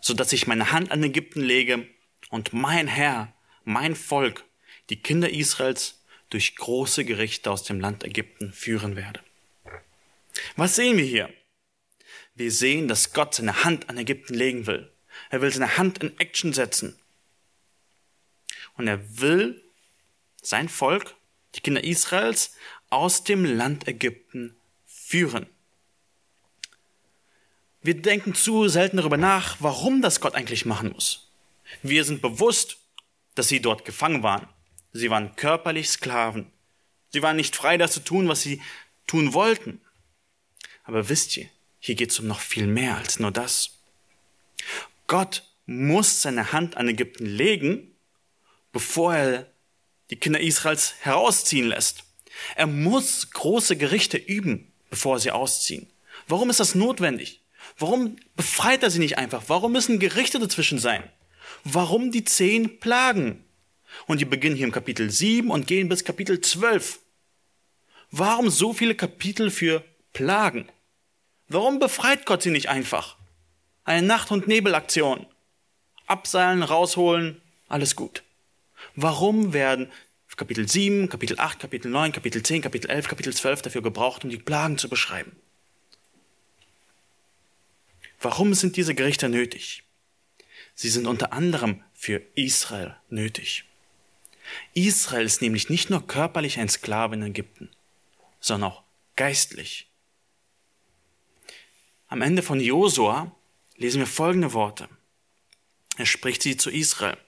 [0.00, 1.86] so dass ich meine Hand an Ägypten lege
[2.28, 4.44] und mein Herr, mein Volk,
[4.90, 9.20] die Kinder Israels durch große Gerichte aus dem Land Ägypten führen werde.
[10.56, 11.32] Was sehen wir hier?
[12.34, 14.92] Wir sehen, dass Gott seine Hand an Ägypten legen will.
[15.30, 16.98] Er will seine Hand in Action setzen.
[18.76, 19.62] Und er will
[20.42, 21.14] sein Volk,
[21.54, 22.56] die Kinder Israels,
[22.90, 25.53] aus dem Land Ägypten führen.
[27.84, 31.28] Wir denken zu selten darüber nach, warum das Gott eigentlich machen muss.
[31.82, 32.78] Wir sind bewusst,
[33.34, 34.48] dass sie dort gefangen waren.
[34.94, 36.50] Sie waren körperlich Sklaven.
[37.10, 38.62] Sie waren nicht frei, das zu tun, was sie
[39.06, 39.82] tun wollten.
[40.84, 41.46] Aber wisst ihr,
[41.78, 43.76] hier geht es um noch viel mehr als nur das.
[45.06, 47.94] Gott muss seine Hand an Ägypten legen,
[48.72, 49.46] bevor er
[50.08, 52.04] die Kinder Israels herausziehen lässt.
[52.56, 55.86] Er muss große Gerichte üben, bevor sie ausziehen.
[56.28, 57.42] Warum ist das notwendig?
[57.78, 59.44] Warum befreit er sie nicht einfach?
[59.48, 61.02] Warum müssen Gerichte dazwischen sein?
[61.64, 63.44] Warum die zehn Plagen?
[64.06, 67.00] Und die beginnen hier im Kapitel 7 und gehen bis Kapitel 12.
[68.10, 70.68] Warum so viele Kapitel für Plagen?
[71.48, 73.16] Warum befreit Gott sie nicht einfach?
[73.84, 75.26] Eine Nacht- und Nebelaktion.
[76.06, 78.22] Abseilen, rausholen, alles gut.
[78.94, 79.90] Warum werden
[80.36, 84.30] Kapitel 7, Kapitel 8, Kapitel 9, Kapitel 10, Kapitel 11, Kapitel 12 dafür gebraucht, um
[84.30, 85.32] die Plagen zu beschreiben?
[88.24, 89.82] Warum sind diese Gerichte nötig?
[90.74, 93.64] Sie sind unter anderem für Israel nötig.
[94.72, 97.68] Israel ist nämlich nicht nur körperlich ein Sklave in Ägypten,
[98.40, 98.82] sondern auch
[99.16, 99.88] geistlich.
[102.08, 103.30] Am Ende von Josua
[103.76, 104.88] lesen wir folgende Worte.
[105.98, 107.18] Er spricht sie zu Israel.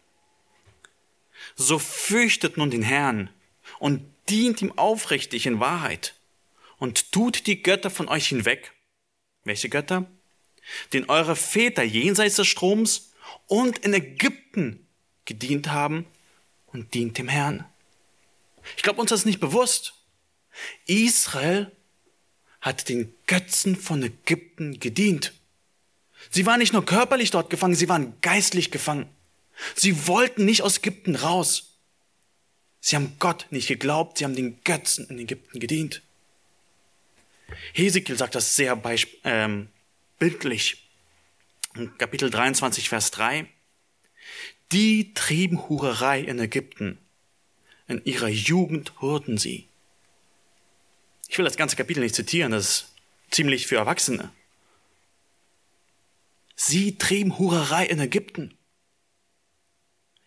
[1.57, 3.29] So fürchtet nun den Herrn
[3.79, 6.15] und dient ihm aufrichtig in Wahrheit
[6.79, 8.73] und tut die Götter von euch hinweg.
[9.45, 10.11] Welche Götter?
[10.93, 13.13] Den eure Väter jenseits des Stroms
[13.47, 14.87] und in Ägypten
[15.25, 16.07] gedient haben
[16.67, 17.65] und dient dem Herrn.
[18.77, 19.95] Ich glaube, uns ist nicht bewusst.
[20.87, 21.71] Israel
[22.61, 25.33] hat den Götzen von Ägypten gedient.
[26.31, 29.09] Sie waren nicht nur körperlich dort gefangen, sie waren geistlich gefangen.
[29.75, 31.75] Sie wollten nicht aus Ägypten raus.
[32.81, 36.03] Sie haben Gott nicht geglaubt, sie haben den Götzen in Ägypten gedient.
[37.73, 38.81] Hesekiel sagt das sehr
[39.25, 39.69] ähm,
[40.19, 40.89] bildlich.
[41.99, 43.47] Kapitel 23, Vers 3.
[44.73, 46.99] Die trieben Hurerei in Ägypten.
[47.87, 49.69] In ihrer Jugend hurten sie.
[51.29, 52.95] Ich will das ganze Kapitel nicht zitieren, das ist
[53.31, 54.31] ziemlich für Erwachsene.
[56.55, 58.57] Sie trieben Hurerei in Ägypten.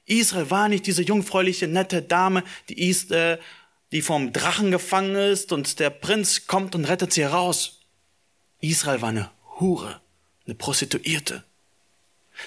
[0.06, 3.40] Israel war nicht diese jungfräuliche, nette Dame, die, ist, äh,
[3.92, 7.82] die vom Drachen gefangen ist und der Prinz kommt und rettet sie heraus.
[8.60, 10.02] Israel war eine Hure,
[10.46, 11.44] eine Prostituierte.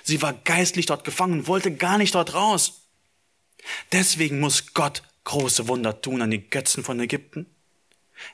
[0.03, 2.83] Sie war geistlich dort gefangen und wollte gar nicht dort raus.
[3.92, 7.46] Deswegen muss Gott große Wunder tun an die Götzen von Ägypten.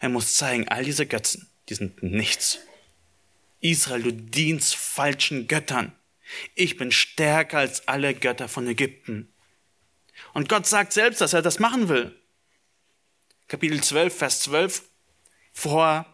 [0.00, 2.58] Er muss zeigen, all diese Götzen, die sind nichts.
[3.60, 5.92] Israel, du dienst falschen Göttern.
[6.54, 9.32] Ich bin stärker als alle Götter von Ägypten.
[10.34, 12.14] Und Gott sagt selbst, dass er das machen will.
[13.48, 14.82] Kapitel 12, Vers 12,
[15.52, 16.06] vor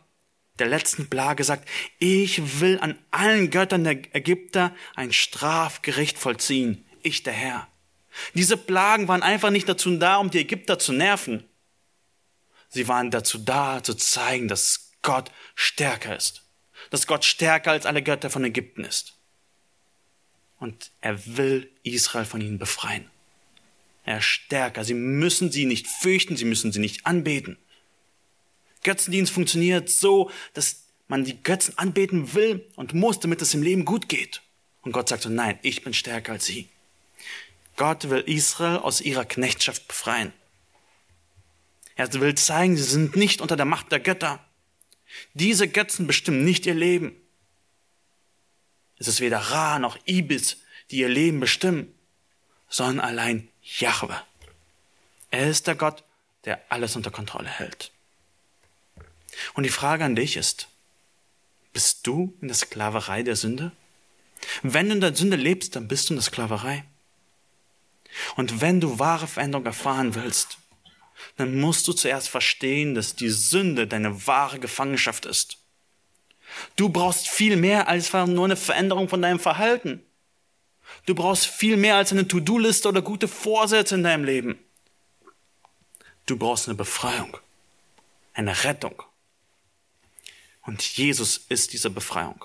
[0.59, 6.85] der letzten Plage sagt, ich will an allen Göttern der Ägypter ein Strafgericht vollziehen.
[7.03, 7.69] Ich, der Herr.
[8.35, 11.45] Diese Plagen waren einfach nicht dazu da, um die Ägypter zu nerven.
[12.69, 16.43] Sie waren dazu da, zu zeigen, dass Gott stärker ist.
[16.91, 19.15] Dass Gott stärker als alle Götter von Ägypten ist.
[20.59, 23.11] Und er will Israel von ihnen befreien.
[24.05, 24.85] Er ist stärker.
[24.85, 27.59] Sie müssen sie nicht fürchten, sie müssen sie nicht anbeten.
[28.85, 33.85] Götzendienst funktioniert so, dass man die Götzen anbeten will und muss, damit es im Leben
[33.85, 34.43] gut geht.
[34.83, 36.69] Und Gott sagt so, nein, ich bin stärker als sie.
[37.77, 40.33] Gott will Israel aus ihrer Knechtschaft befreien.
[41.97, 44.45] Er will zeigen, sie sind nicht unter der Macht der Götter.
[45.33, 47.15] Diese Götzen bestimmen nicht ihr Leben.
[48.99, 50.59] Es ist weder Ra noch Ibis,
[50.91, 51.93] die ihr Leben bestimmen,
[52.69, 54.21] sondern allein Jahwe.
[55.31, 56.05] Er ist der Gott,
[56.45, 57.91] der alles unter Kontrolle hält.
[59.55, 60.69] Und die Frage an dich ist,
[61.73, 63.73] bist du in der Sklaverei der Sünde?
[64.63, 66.85] Wenn du in der Sünde lebst, dann bist du in der Sklaverei.
[68.37, 70.59] Und wenn du wahre Veränderung erfahren willst,
[71.37, 75.59] dann musst du zuerst verstehen, dass die Sünde deine wahre Gefangenschaft ist.
[76.77, 80.03] Du brauchst viel mehr als nur eine Veränderung von deinem Verhalten.
[81.07, 84.59] Du brauchst viel mehr als eine To-Do-Liste oder gute Vorsätze in deinem Leben.
[86.27, 87.37] Du brauchst eine Befreiung,
[88.33, 89.03] eine Rettung.
[90.65, 92.45] Und Jesus ist diese Befreiung.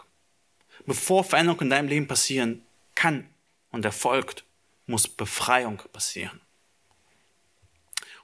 [0.86, 3.30] Bevor Veränderung in deinem Leben passieren kann
[3.72, 4.44] und erfolgt,
[4.86, 6.42] muss Befreiung passieren.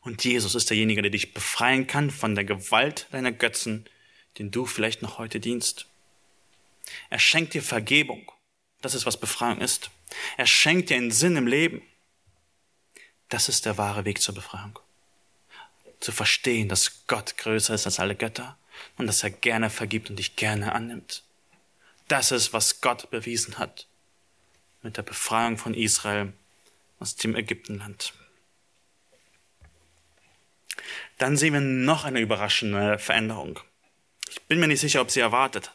[0.01, 3.85] Und Jesus ist derjenige, der dich befreien kann von der Gewalt deiner Götzen,
[4.37, 5.87] den du vielleicht noch heute dienst.
[7.09, 8.31] Er schenkt dir Vergebung.
[8.81, 9.89] Das ist, was Befreiung ist.
[10.37, 11.81] Er schenkt dir einen Sinn im Leben.
[13.29, 14.77] Das ist der wahre Weg zur Befreiung.
[15.99, 18.57] Zu verstehen, dass Gott größer ist als alle Götter
[18.97, 21.23] und dass er gerne vergibt und dich gerne annimmt.
[22.07, 23.87] Das ist, was Gott bewiesen hat
[24.81, 26.33] mit der Befreiung von Israel
[26.99, 28.13] aus dem Ägyptenland.
[31.17, 33.59] Dann sehen wir noch eine überraschende Veränderung.
[34.29, 35.71] Ich bin mir nicht sicher, ob sie erwartet.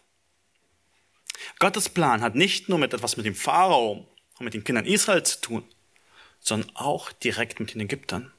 [1.58, 4.06] Gottes Plan hat nicht nur mit etwas mit dem Pharao
[4.38, 5.64] und mit den Kindern Israel zu tun,
[6.40, 8.32] sondern auch direkt mit den Ägyptern.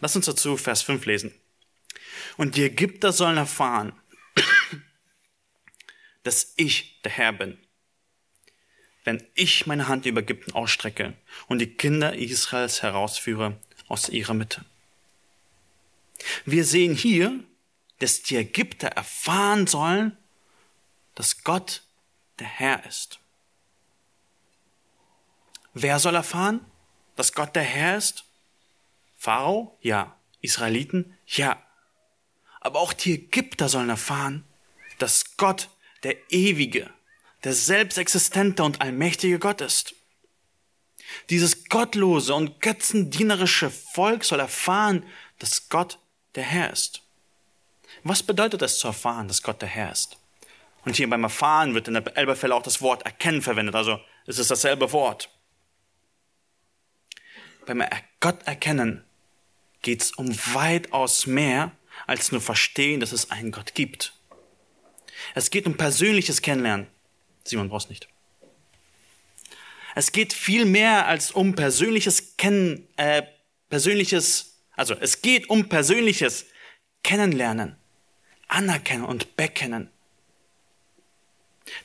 [0.00, 1.34] Lass uns dazu Vers 5 lesen.
[2.36, 3.92] Und die Ägypter sollen erfahren,
[6.22, 7.58] dass ich der Herr bin,
[9.04, 11.14] wenn ich meine Hand über Ägypten ausstrecke
[11.46, 14.64] und die Kinder Israels herausführe aus ihrer Mitte.
[16.44, 17.44] Wir sehen hier,
[17.98, 20.16] dass die Ägypter erfahren sollen,
[21.14, 21.82] dass Gott
[22.38, 23.18] der Herr ist.
[25.74, 26.64] Wer soll erfahren,
[27.16, 28.24] dass Gott der Herr ist?
[29.16, 29.78] Pharao?
[29.80, 30.16] Ja.
[30.40, 31.16] Israeliten?
[31.26, 31.62] Ja.
[32.60, 34.44] Aber auch die Ägypter sollen erfahren,
[34.98, 35.68] dass Gott
[36.02, 36.90] der ewige,
[37.44, 39.94] der selbstexistente und allmächtige Gott ist.
[41.30, 45.04] Dieses gottlose und götzendienerische Volk soll erfahren,
[45.38, 45.98] dass Gott
[46.34, 47.02] der Herr ist.
[48.04, 50.18] Was bedeutet es zu erfahren, dass Gott der Herr ist?
[50.84, 54.38] Und hier beim Erfahren wird in der Elberfälle auch das Wort erkennen verwendet, also es
[54.38, 55.30] ist dasselbe Wort.
[57.66, 57.82] Beim
[58.20, 59.04] Gott erkennen
[59.82, 61.72] geht es um weitaus mehr
[62.06, 64.14] als nur verstehen, dass es einen Gott gibt.
[65.34, 66.86] Es geht um persönliches Kennenlernen.
[67.44, 68.08] Simon brauchst nicht.
[69.94, 73.22] Es geht viel mehr als um persönliches Kennen, äh,
[73.68, 76.46] persönliches, also es geht um persönliches
[77.02, 77.76] Kennenlernen,
[78.46, 79.90] Anerkennen und Bekennen.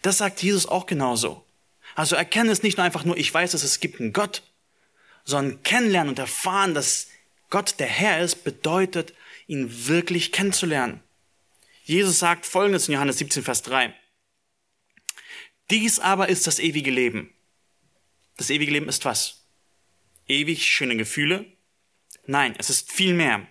[0.02, 1.44] Das sagt Jesus auch genauso.
[1.96, 4.44] Also erkennen es nicht nur einfach nur, ich weiß, dass es gibt einen Gott,
[5.26, 7.08] sondern kennenlernen und erfahren, dass
[7.50, 9.14] Gott der Herr ist, bedeutet,
[9.48, 11.02] ihn wirklich kennenzulernen.
[11.84, 13.94] Jesus sagt Folgendes in Johannes 17, Vers 3.
[15.70, 17.34] Dies aber ist das ewige Leben.
[18.38, 19.46] Das ewige Leben ist was?
[20.28, 21.46] Ewig schöne Gefühle?
[22.26, 23.48] Nein, es ist viel mehr.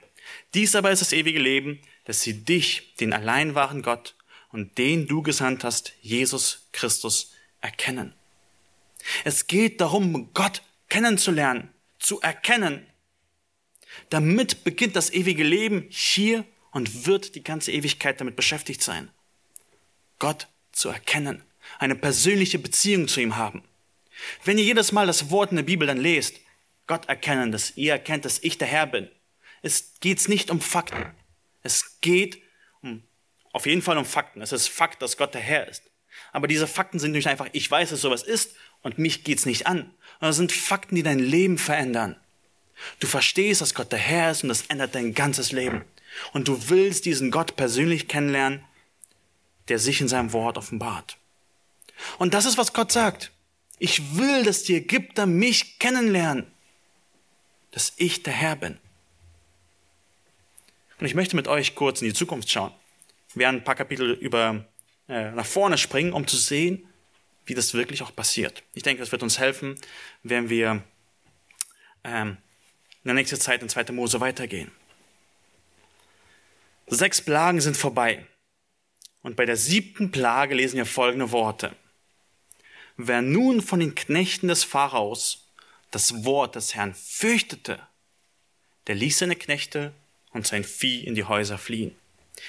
[0.54, 4.16] Dies aber ist das ewige Leben, dass sie dich, den allein wahren Gott
[4.50, 8.14] und den du gesandt hast, Jesus Christus, erkennen.
[9.24, 12.86] Es geht darum, Gott kennenzulernen, zu erkennen.
[14.10, 19.10] Damit beginnt das ewige Leben hier und wird die ganze Ewigkeit damit beschäftigt sein.
[20.18, 21.42] Gott zu erkennen,
[21.78, 23.62] eine persönliche Beziehung zu ihm haben.
[24.44, 26.36] Wenn ihr jedes Mal das Wort in der Bibel dann lest,
[26.86, 29.10] Gott erkennen, dass ihr erkennt, dass ich der Herr bin,
[29.62, 31.06] es geht nicht um Fakten.
[31.62, 32.42] Es geht
[32.82, 33.02] um,
[33.52, 34.42] auf jeden Fall um Fakten.
[34.42, 35.84] Es ist Fakt, dass Gott der Herr ist.
[36.32, 39.66] Aber diese Fakten sind nicht einfach, ich weiß, dass sowas ist und mich geht's nicht
[39.66, 39.94] an.
[40.20, 42.16] Sondern das sind Fakten, die dein Leben verändern.
[43.00, 45.84] Du verstehst, dass Gott der Herr ist und das ändert dein ganzes Leben.
[46.32, 48.64] Und du willst diesen Gott persönlich kennenlernen,
[49.68, 51.16] der sich in seinem Wort offenbart.
[52.18, 53.30] Und das ist, was Gott sagt.
[53.78, 56.46] Ich will, dass die Ägypter mich kennenlernen,
[57.70, 58.78] dass ich der Herr bin.
[61.00, 62.72] Und ich möchte mit euch kurz in die Zukunft schauen.
[63.34, 64.64] Wir werden ein paar Kapitel über,
[65.08, 66.86] äh, nach vorne springen, um zu sehen,
[67.44, 68.62] wie das wirklich auch passiert.
[68.74, 69.76] Ich denke, das wird uns helfen,
[70.22, 70.84] wenn wir
[72.04, 72.36] ähm,
[73.04, 73.92] in der nächsten Zeit in 2.
[73.92, 74.70] Mose weitergehen.
[76.86, 78.26] Sechs Plagen sind vorbei.
[79.22, 81.74] Und bei der siebten Plage lesen wir folgende Worte.
[82.96, 85.48] Wer nun von den Knechten des Pharaos
[85.90, 87.80] das Wort des Herrn fürchtete,
[88.86, 89.92] der ließ seine Knechte
[90.32, 91.94] und sein Vieh in die Häuser fliehen.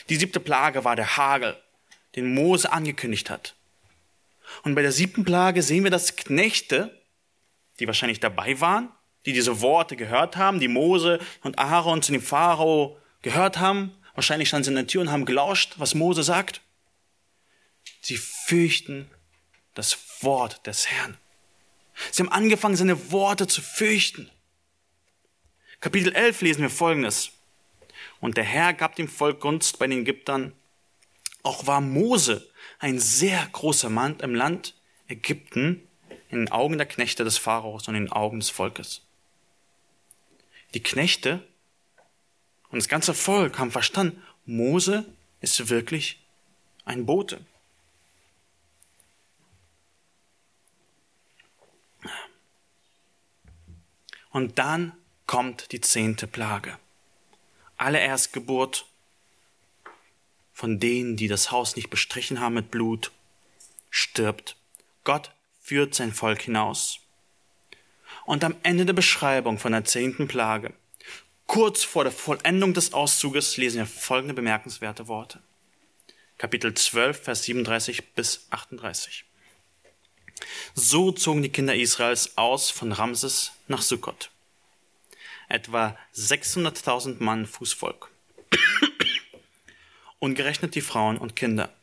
[0.10, 1.62] Die siebte Plage war der Hagel,
[2.16, 3.56] den Mose angekündigt hat.
[4.64, 7.02] Und bei der siebten Plage sehen wir, dass Knechte,
[7.80, 8.90] die wahrscheinlich dabei waren,
[9.26, 14.50] die diese Worte gehört haben, die Mose und Aaron zu dem Pharao gehört haben, wahrscheinlich
[14.50, 16.62] standen sie in der Tür und haben gelauscht, was Mose sagt.
[18.02, 19.10] Sie fürchten
[19.74, 21.18] das Wort des Herrn.
[22.12, 24.30] Sie haben angefangen, seine Worte zu fürchten.
[25.80, 27.32] Kapitel 11 lesen wir Folgendes.
[28.20, 30.54] Und der Herr gab dem Volk Gunst bei den Ägyptern.
[31.44, 34.76] Auch war Mose ein sehr großer Mann im Land
[35.08, 35.88] Ägypten
[36.30, 39.02] in den Augen der Knechte des Pharaos und in den Augen des Volkes.
[40.74, 41.46] Die Knechte
[42.70, 45.06] und das ganze Volk haben verstanden, Mose
[45.42, 46.20] ist wirklich
[46.86, 47.46] ein Bote.
[54.32, 54.94] Und dann
[55.28, 56.78] kommt die zehnte Plage
[57.84, 58.86] alle Erstgeburt
[60.54, 63.12] von denen, die das Haus nicht bestrichen haben mit Blut,
[63.90, 64.56] stirbt.
[65.04, 65.32] Gott
[65.62, 67.00] führt sein Volk hinaus.
[68.26, 70.74] Und am Ende der Beschreibung von der zehnten Plage,
[71.48, 75.42] kurz vor der Vollendung des Auszuges, lesen wir folgende bemerkenswerte Worte.
[76.38, 79.26] Kapitel 12, Vers 37 bis 38.
[80.74, 84.30] So zogen die Kinder Israels aus von Ramses nach Sukkot
[85.54, 88.10] etwa 600.000 Mann Fußvolk.
[90.20, 91.74] Ungerechnet die Frauen und Kinder.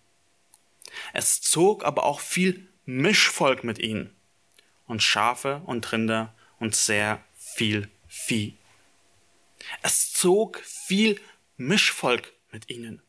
[1.12, 4.14] Es zog aber auch viel Mischvolk mit ihnen
[4.90, 8.56] und Schafe und Rinder und sehr viel Vieh.
[9.82, 11.20] Es zog viel
[11.56, 13.02] Mischvolk mit ihnen.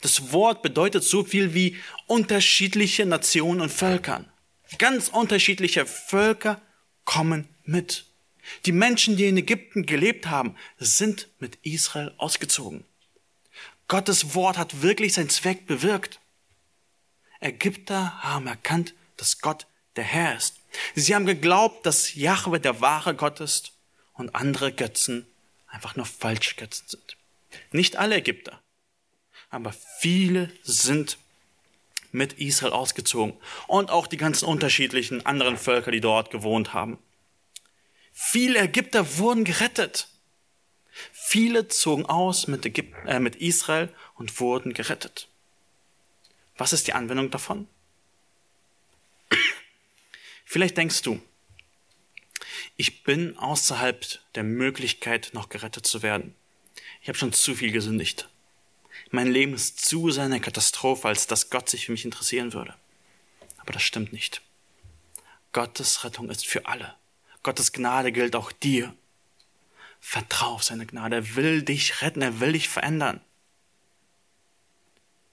[0.00, 4.30] Das Wort bedeutet so viel wie unterschiedliche Nationen und Völkern.
[4.78, 6.60] Ganz unterschiedliche Völker
[7.04, 8.06] kommen mit.
[8.66, 12.84] Die Menschen, die in Ägypten gelebt haben, sind mit Israel ausgezogen.
[13.88, 16.20] Gottes Wort hat wirklich seinen Zweck bewirkt.
[17.40, 20.56] Ägypter haben erkannt, dass Gott der Herr ist.
[20.94, 23.72] Sie haben geglaubt, dass Jahwe der wahre Gott ist
[24.14, 25.26] und andere Götzen
[25.66, 27.16] einfach nur falsche Götzen sind.
[27.72, 28.60] Nicht alle Ägypter,
[29.50, 31.18] aber viele sind
[32.12, 33.34] mit Israel ausgezogen
[33.66, 36.98] und auch die ganzen unterschiedlichen anderen Völker, die dort gewohnt haben.
[38.12, 40.08] Viele Ägypter wurden gerettet.
[41.12, 45.28] Viele zogen aus mit, Ägypt, äh, mit Israel und wurden gerettet.
[46.56, 47.68] Was ist die Anwendung davon?
[50.52, 51.22] Vielleicht denkst du,
[52.76, 56.34] ich bin außerhalb der Möglichkeit, noch gerettet zu werden.
[57.00, 58.28] Ich habe schon zu viel gesündigt.
[59.12, 62.74] Mein Leben ist zu sehr eine Katastrophe, als dass Gott sich für mich interessieren würde.
[63.58, 64.42] Aber das stimmt nicht.
[65.52, 66.96] Gottes Rettung ist für alle.
[67.44, 68.92] Gottes Gnade gilt auch dir.
[70.00, 71.14] Vertrau auf seine Gnade.
[71.14, 73.20] Er will dich retten, er will dich verändern.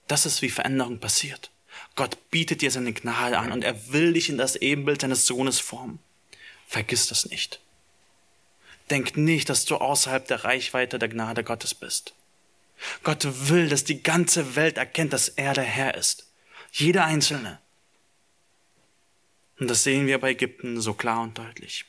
[0.06, 1.50] Das ist, wie Veränderung passiert.
[1.98, 5.58] Gott bietet dir seine Gnade an und er will dich in das Ebenbild seines Sohnes
[5.58, 5.98] formen.
[6.68, 7.58] Vergiss das nicht.
[8.88, 12.14] Denk nicht, dass du außerhalb der Reichweite der Gnade Gottes bist.
[13.02, 16.28] Gott will, dass die ganze Welt erkennt, dass er der Herr ist.
[16.70, 17.58] Jeder Einzelne.
[19.58, 21.84] Und das sehen wir bei Ägypten so klar und deutlich.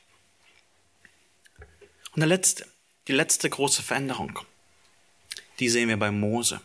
[2.14, 2.66] Und der letzte,
[3.08, 4.40] die letzte große Veränderung,
[5.60, 6.62] die sehen wir bei Mose.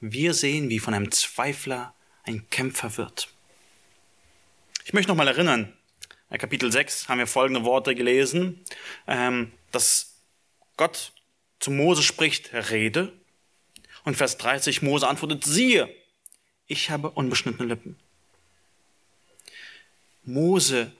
[0.00, 1.94] Wir sehen, wie von einem Zweifler
[2.24, 3.28] ein Kämpfer wird.
[4.84, 5.72] Ich möchte noch mal erinnern,
[6.30, 8.64] in Kapitel 6 haben wir folgende Worte gelesen,
[9.06, 10.14] ähm, dass
[10.76, 11.12] Gott
[11.58, 13.12] zu Mose spricht, rede.
[14.04, 15.92] Und Vers 30, Mose antwortet, siehe,
[16.66, 17.98] ich habe unbeschnittene Lippen.
[20.24, 20.92] Mose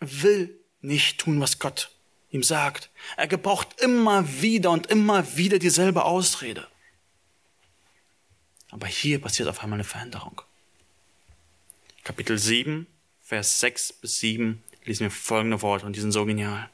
[0.00, 1.90] will nicht tun, was Gott
[2.30, 2.90] ihm sagt.
[3.16, 6.66] Er gebraucht immer wieder und immer wieder dieselbe Ausrede.
[8.70, 10.42] Aber hier passiert auf einmal eine Veränderung.
[12.04, 12.86] Kapitel 7,
[13.22, 16.70] Vers 6 bis 7 lesen wir folgende Worte und die sind so genial.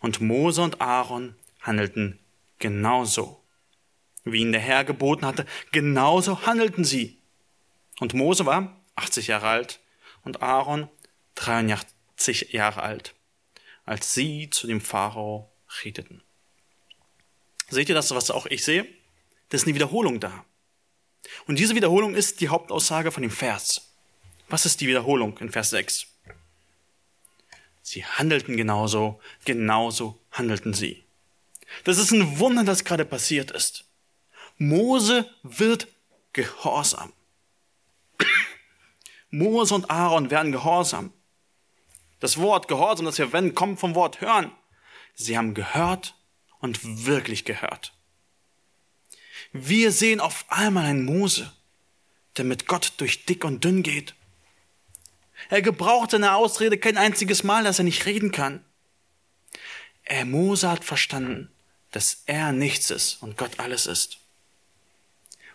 [0.00, 2.18] Und Mose und Aaron handelten
[2.58, 3.42] genauso,
[4.24, 7.18] wie ihnen der Herr geboten hatte, genauso handelten sie.
[8.00, 9.80] Und Mose war 80 Jahre alt
[10.24, 10.88] und Aaron
[11.36, 13.14] 83 Jahre alt,
[13.86, 15.50] als sie zu dem Pharao
[15.82, 16.22] redeten.
[17.70, 18.86] Seht ihr das, was auch ich sehe?
[19.54, 20.44] Das ist eine Wiederholung da.
[21.46, 23.92] Und diese Wiederholung ist die Hauptaussage von dem Vers.
[24.48, 26.08] Was ist die Wiederholung in Vers 6?
[27.80, 31.04] Sie handelten genauso, genauso handelten sie.
[31.84, 33.84] Das ist ein Wunder, das gerade passiert ist.
[34.58, 35.86] Mose wird
[36.32, 37.12] gehorsam.
[39.30, 41.12] Mose und Aaron werden gehorsam.
[42.18, 44.50] Das Wort Gehorsam, das wir wenden, kommt vom Wort hören.
[45.14, 46.16] Sie haben gehört
[46.58, 47.92] und wirklich gehört.
[49.56, 51.52] Wir sehen auf einmal einen Mose,
[52.36, 54.16] der mit Gott durch dick und dünn geht.
[55.48, 58.64] Er gebraucht seine Ausrede kein einziges Mal, dass er nicht reden kann.
[60.02, 61.52] Er Mose hat verstanden,
[61.92, 64.18] dass er nichts ist und Gott alles ist.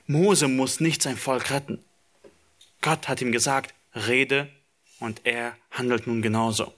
[0.07, 1.83] Mose muss nicht sein Volk retten.
[2.79, 4.49] Gott hat ihm gesagt, rede
[5.01, 6.73] und er handelt nun genauso.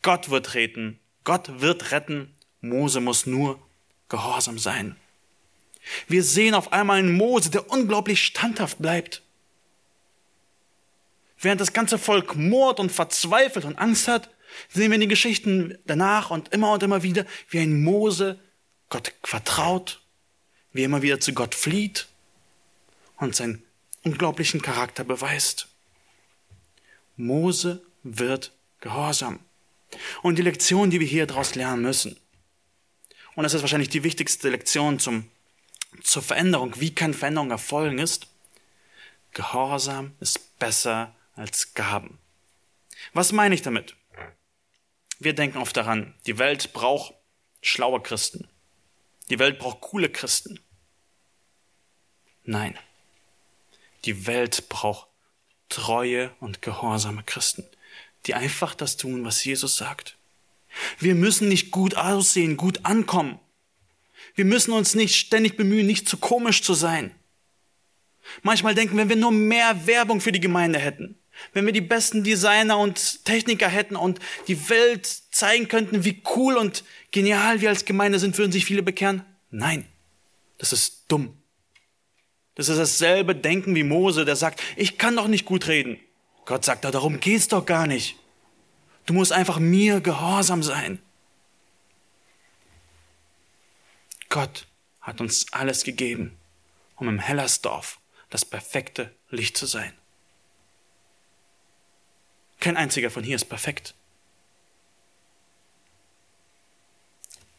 [0.00, 3.60] Gott wird retten, Gott wird retten, Mose muss nur
[4.08, 4.94] gehorsam sein.
[6.08, 9.22] Wir sehen auf einmal einen Mose, der unglaublich standhaft bleibt.
[11.38, 14.30] Während das ganze Volk murrt und verzweifelt und Angst hat,
[14.68, 18.38] sehen wir in den Geschichten danach und immer und immer wieder, wie ein Mose
[18.88, 20.00] Gott vertraut,
[20.72, 22.08] wie er immer wieder zu Gott flieht
[23.18, 23.62] und seinen
[24.02, 25.68] unglaublichen Charakter beweist.
[27.16, 29.40] Mose wird gehorsam.
[30.22, 32.16] Und die Lektion, die wir hier daraus lernen müssen,
[33.34, 35.28] und das ist wahrscheinlich die wichtigste Lektion zum,
[36.02, 38.28] zur Veränderung, wie kann Veränderung erfolgen, ist,
[39.36, 42.18] Gehorsam ist besser als Gaben.
[43.12, 43.94] Was meine ich damit?
[45.18, 47.12] Wir denken oft daran, die Welt braucht
[47.60, 48.48] schlaue Christen.
[49.28, 50.58] Die Welt braucht coole Christen.
[52.44, 52.78] Nein,
[54.06, 55.08] die Welt braucht
[55.68, 57.68] treue und gehorsame Christen,
[58.24, 60.16] die einfach das tun, was Jesus sagt.
[60.98, 63.38] Wir müssen nicht gut aussehen, gut ankommen.
[64.36, 67.10] Wir müssen uns nicht ständig bemühen, nicht zu komisch zu sein.
[68.42, 71.18] Manchmal denken, wenn wir nur mehr Werbung für die Gemeinde hätten,
[71.52, 76.56] wenn wir die besten Designer und Techniker hätten und die Welt zeigen könnten, wie cool
[76.56, 79.24] und genial wir als Gemeinde sind, würden sich viele bekehren?
[79.50, 79.86] Nein,
[80.58, 81.36] das ist dumm.
[82.54, 85.98] Das ist dasselbe Denken wie Mose, der sagt, ich kann doch nicht gut reden.
[86.46, 88.16] Gott sagt, darum geht's doch gar nicht.
[89.04, 91.00] Du musst einfach mir gehorsam sein.
[94.36, 94.66] Gott
[95.00, 96.36] hat uns alles gegeben,
[96.96, 99.96] um im Hellersdorf das perfekte Licht zu sein.
[102.60, 103.94] Kein einziger von hier ist perfekt.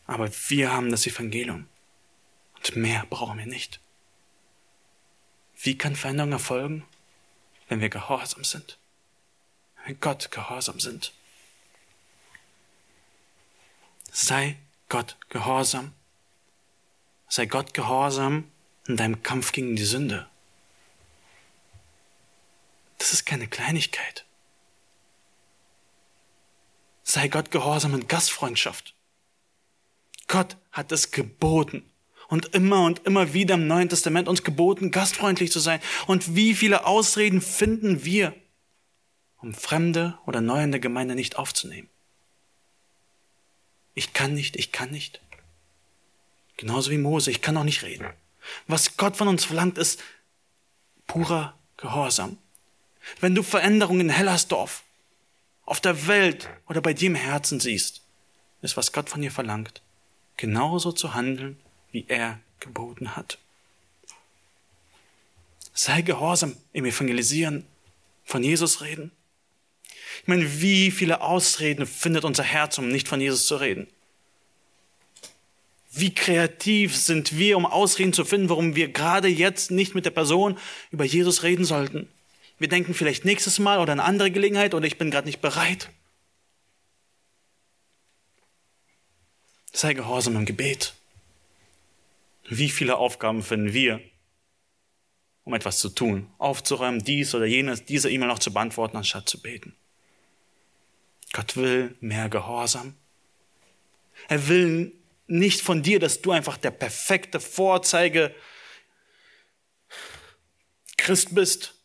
[0.05, 1.67] Aber wir haben das Evangelium.
[2.57, 3.80] Und mehr brauchen wir nicht.
[5.59, 6.86] Wie kann Veränderung erfolgen?
[7.69, 8.78] Wenn wir gehorsam sind.
[9.84, 11.11] Wenn Gott gehorsam sind.
[14.11, 14.59] Sei
[14.89, 15.97] Gott gehorsam.
[17.28, 18.49] Sei Gott gehorsam
[18.88, 20.28] in deinem Kampf gegen die Sünde.
[22.97, 24.25] Das ist keine Kleinigkeit.
[27.03, 28.93] Sei Gott gehorsam in Gastfreundschaft.
[30.28, 31.89] Gott hat es geboten
[32.28, 35.80] und immer und immer wieder im Neuen Testament uns geboten, gastfreundlich zu sein.
[36.05, 38.36] Und wie viele Ausreden finden wir,
[39.38, 41.89] um Fremde oder Neue in der Gemeinde nicht aufzunehmen?
[43.93, 45.21] Ich kann nicht, ich kann nicht.
[46.58, 48.08] Genauso wie Mose, ich kann auch nicht reden.
[48.68, 50.01] Was Gott von uns verlangt, ist
[51.05, 52.38] purer Gehorsam.
[53.20, 54.84] Wenn du Veränderungen in Hellersdorf,
[55.66, 58.01] auf der Welt oder bei dir im Herzen siehst,
[58.62, 59.82] ist, was Gott von dir verlangt,
[60.38, 61.60] genauso zu handeln,
[61.91, 63.38] wie er geboten hat.
[65.74, 67.68] Sei gehorsam im Evangelisieren,
[68.24, 69.12] von Jesus reden.
[70.22, 73.88] Ich meine, wie viele Ausreden findet unser Herz, um nicht von Jesus zu reden?
[76.00, 80.12] Wie kreativ sind wir, um Ausreden zu finden, warum wir gerade jetzt nicht mit der
[80.12, 80.58] Person
[80.91, 82.08] über Jesus reden sollten?
[82.60, 85.89] Wir denken vielleicht nächstes Mal oder eine andere Gelegenheit oder ich bin gerade nicht bereit.
[89.72, 90.95] Sei gehorsam im Gebet.
[92.50, 94.00] Wie viele Aufgaben finden wir,
[95.43, 99.41] um etwas zu tun, aufzuräumen, dies oder jenes, diese E-Mail noch zu beantworten, anstatt zu
[99.41, 99.76] beten.
[101.34, 102.95] Gott will mehr Gehorsam.
[104.28, 104.93] Er will
[105.28, 108.34] nicht von dir, dass du einfach der perfekte Vorzeige
[110.97, 111.75] Christ bist,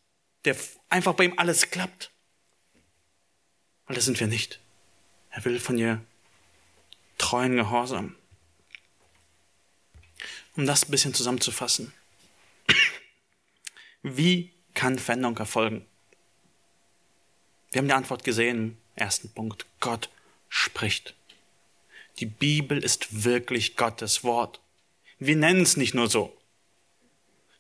[0.45, 0.57] der
[0.89, 2.11] einfach bei ihm alles klappt.
[3.87, 4.61] Weil das sind wir nicht.
[5.31, 6.05] Er will von dir
[7.19, 8.17] treuen Gehorsam.
[10.57, 11.93] Um das ein bisschen zusammenzufassen.
[14.03, 15.87] Wie kann Veränderung erfolgen?
[17.71, 19.67] Wir haben die Antwort gesehen im ersten Punkt.
[19.81, 20.11] Gott
[20.49, 21.15] spricht.
[22.19, 24.61] Die Bibel ist wirklich Gottes Wort.
[25.19, 26.37] Wir nennen es nicht nur so.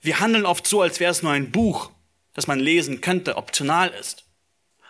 [0.01, 1.91] Wir handeln oft so, als wäre es nur ein Buch,
[2.35, 4.25] das man lesen könnte, optional ist.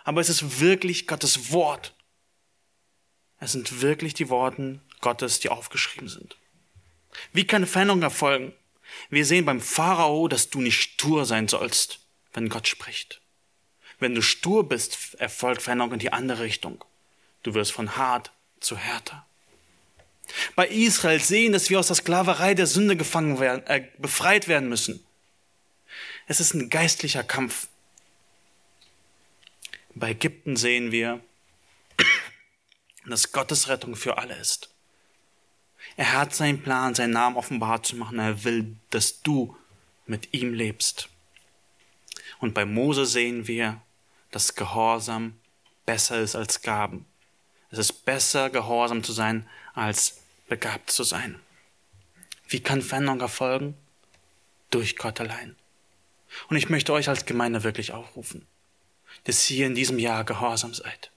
[0.03, 1.93] Aber es ist wirklich Gottes Wort.
[3.39, 6.37] Es sind wirklich die Worte Gottes, die aufgeschrieben sind.
[7.31, 8.53] Wie kann Veränderung erfolgen?
[9.09, 11.99] Wir sehen beim Pharao, dass du nicht stur sein sollst,
[12.33, 13.21] wenn Gott spricht.
[13.99, 16.83] Wenn du stur bist, erfolgt Veränderung in die andere Richtung.
[17.43, 19.25] Du wirst von hart zu härter.
[20.55, 24.69] Bei Israel sehen, dass wir aus der Sklaverei der Sünde gefangen werden, äh, befreit werden
[24.69, 25.05] müssen.
[26.27, 27.67] Es ist ein geistlicher Kampf.
[29.95, 31.21] Bei Ägypten sehen wir,
[33.05, 34.69] dass Gottes Rettung für alle ist.
[35.97, 38.17] Er hat seinen Plan, seinen Namen offenbar zu machen.
[38.17, 39.55] Er will, dass du
[40.05, 41.09] mit ihm lebst.
[42.39, 43.81] Und bei Mose sehen wir,
[44.31, 45.37] dass Gehorsam
[45.85, 47.05] besser ist als Gaben.
[47.69, 51.39] Es ist besser, gehorsam zu sein, als begabt zu sein.
[52.47, 53.75] Wie kann Veränderung erfolgen?
[54.69, 55.55] Durch Gott allein.
[56.49, 58.47] Und ich möchte euch als Gemeinde wirklich aufrufen,
[59.25, 61.11] dass ihr in diesem Jahr gehorsam seid.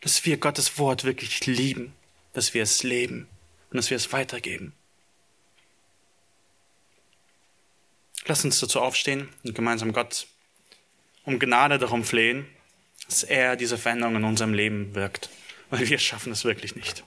[0.00, 1.94] Dass wir Gottes Wort wirklich lieben,
[2.32, 3.28] dass wir es leben
[3.70, 4.72] und dass wir es weitergeben.
[8.26, 10.26] Lasst uns dazu aufstehen und gemeinsam Gott
[11.24, 12.46] um Gnade darum flehen,
[13.06, 15.30] dass er diese Veränderung in unserem Leben wirkt,
[15.70, 17.04] weil wir schaffen es wirklich nicht.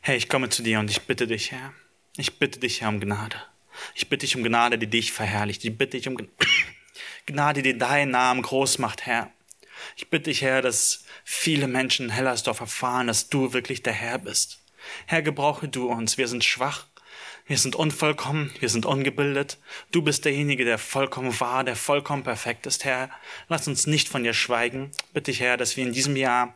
[0.00, 1.74] Herr, ich komme zu dir und ich bitte dich, Herr,
[2.16, 3.36] ich bitte dich, Herr, um Gnade.
[3.94, 5.64] Ich bitte dich um Gnade, die dich verherrlicht.
[5.64, 6.16] Ich bitte dich um
[7.26, 9.30] Gnade, die deinen Namen groß macht, Herr.
[9.96, 14.18] Ich bitte dich, Herr, dass viele Menschen in Hellersdorf erfahren, dass du wirklich der Herr
[14.18, 14.60] bist.
[15.06, 16.18] Herr, gebrauche du uns.
[16.18, 16.86] Wir sind schwach,
[17.48, 19.58] wir sind unvollkommen, wir sind ungebildet.
[19.90, 23.10] Du bist derjenige, der vollkommen wahr, der vollkommen perfekt ist, Herr.
[23.48, 24.90] Lass uns nicht von dir schweigen.
[25.14, 26.54] Bitte ich, Herr, dass wir in diesem Jahr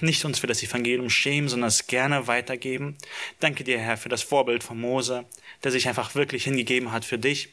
[0.00, 2.96] nicht uns für das Evangelium schämen, sondern es gerne weitergeben.
[3.40, 5.24] Danke dir, Herr, für das Vorbild von Mose,
[5.64, 7.48] der sich einfach wirklich hingegeben hat für dich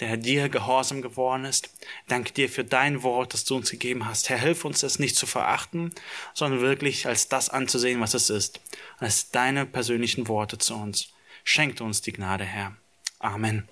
[0.00, 1.70] der dir gehorsam geworden ist.
[2.06, 4.28] Danke dir für dein Wort, das du uns gegeben hast.
[4.28, 5.92] Herr, hilf uns, es nicht zu verachten,
[6.34, 8.60] sondern wirklich als das anzusehen, was es ist.
[8.98, 11.08] Als deine persönlichen Worte zu uns.
[11.50, 12.76] Schenkt uns die Gnade, Herr.
[13.20, 13.66] Amen.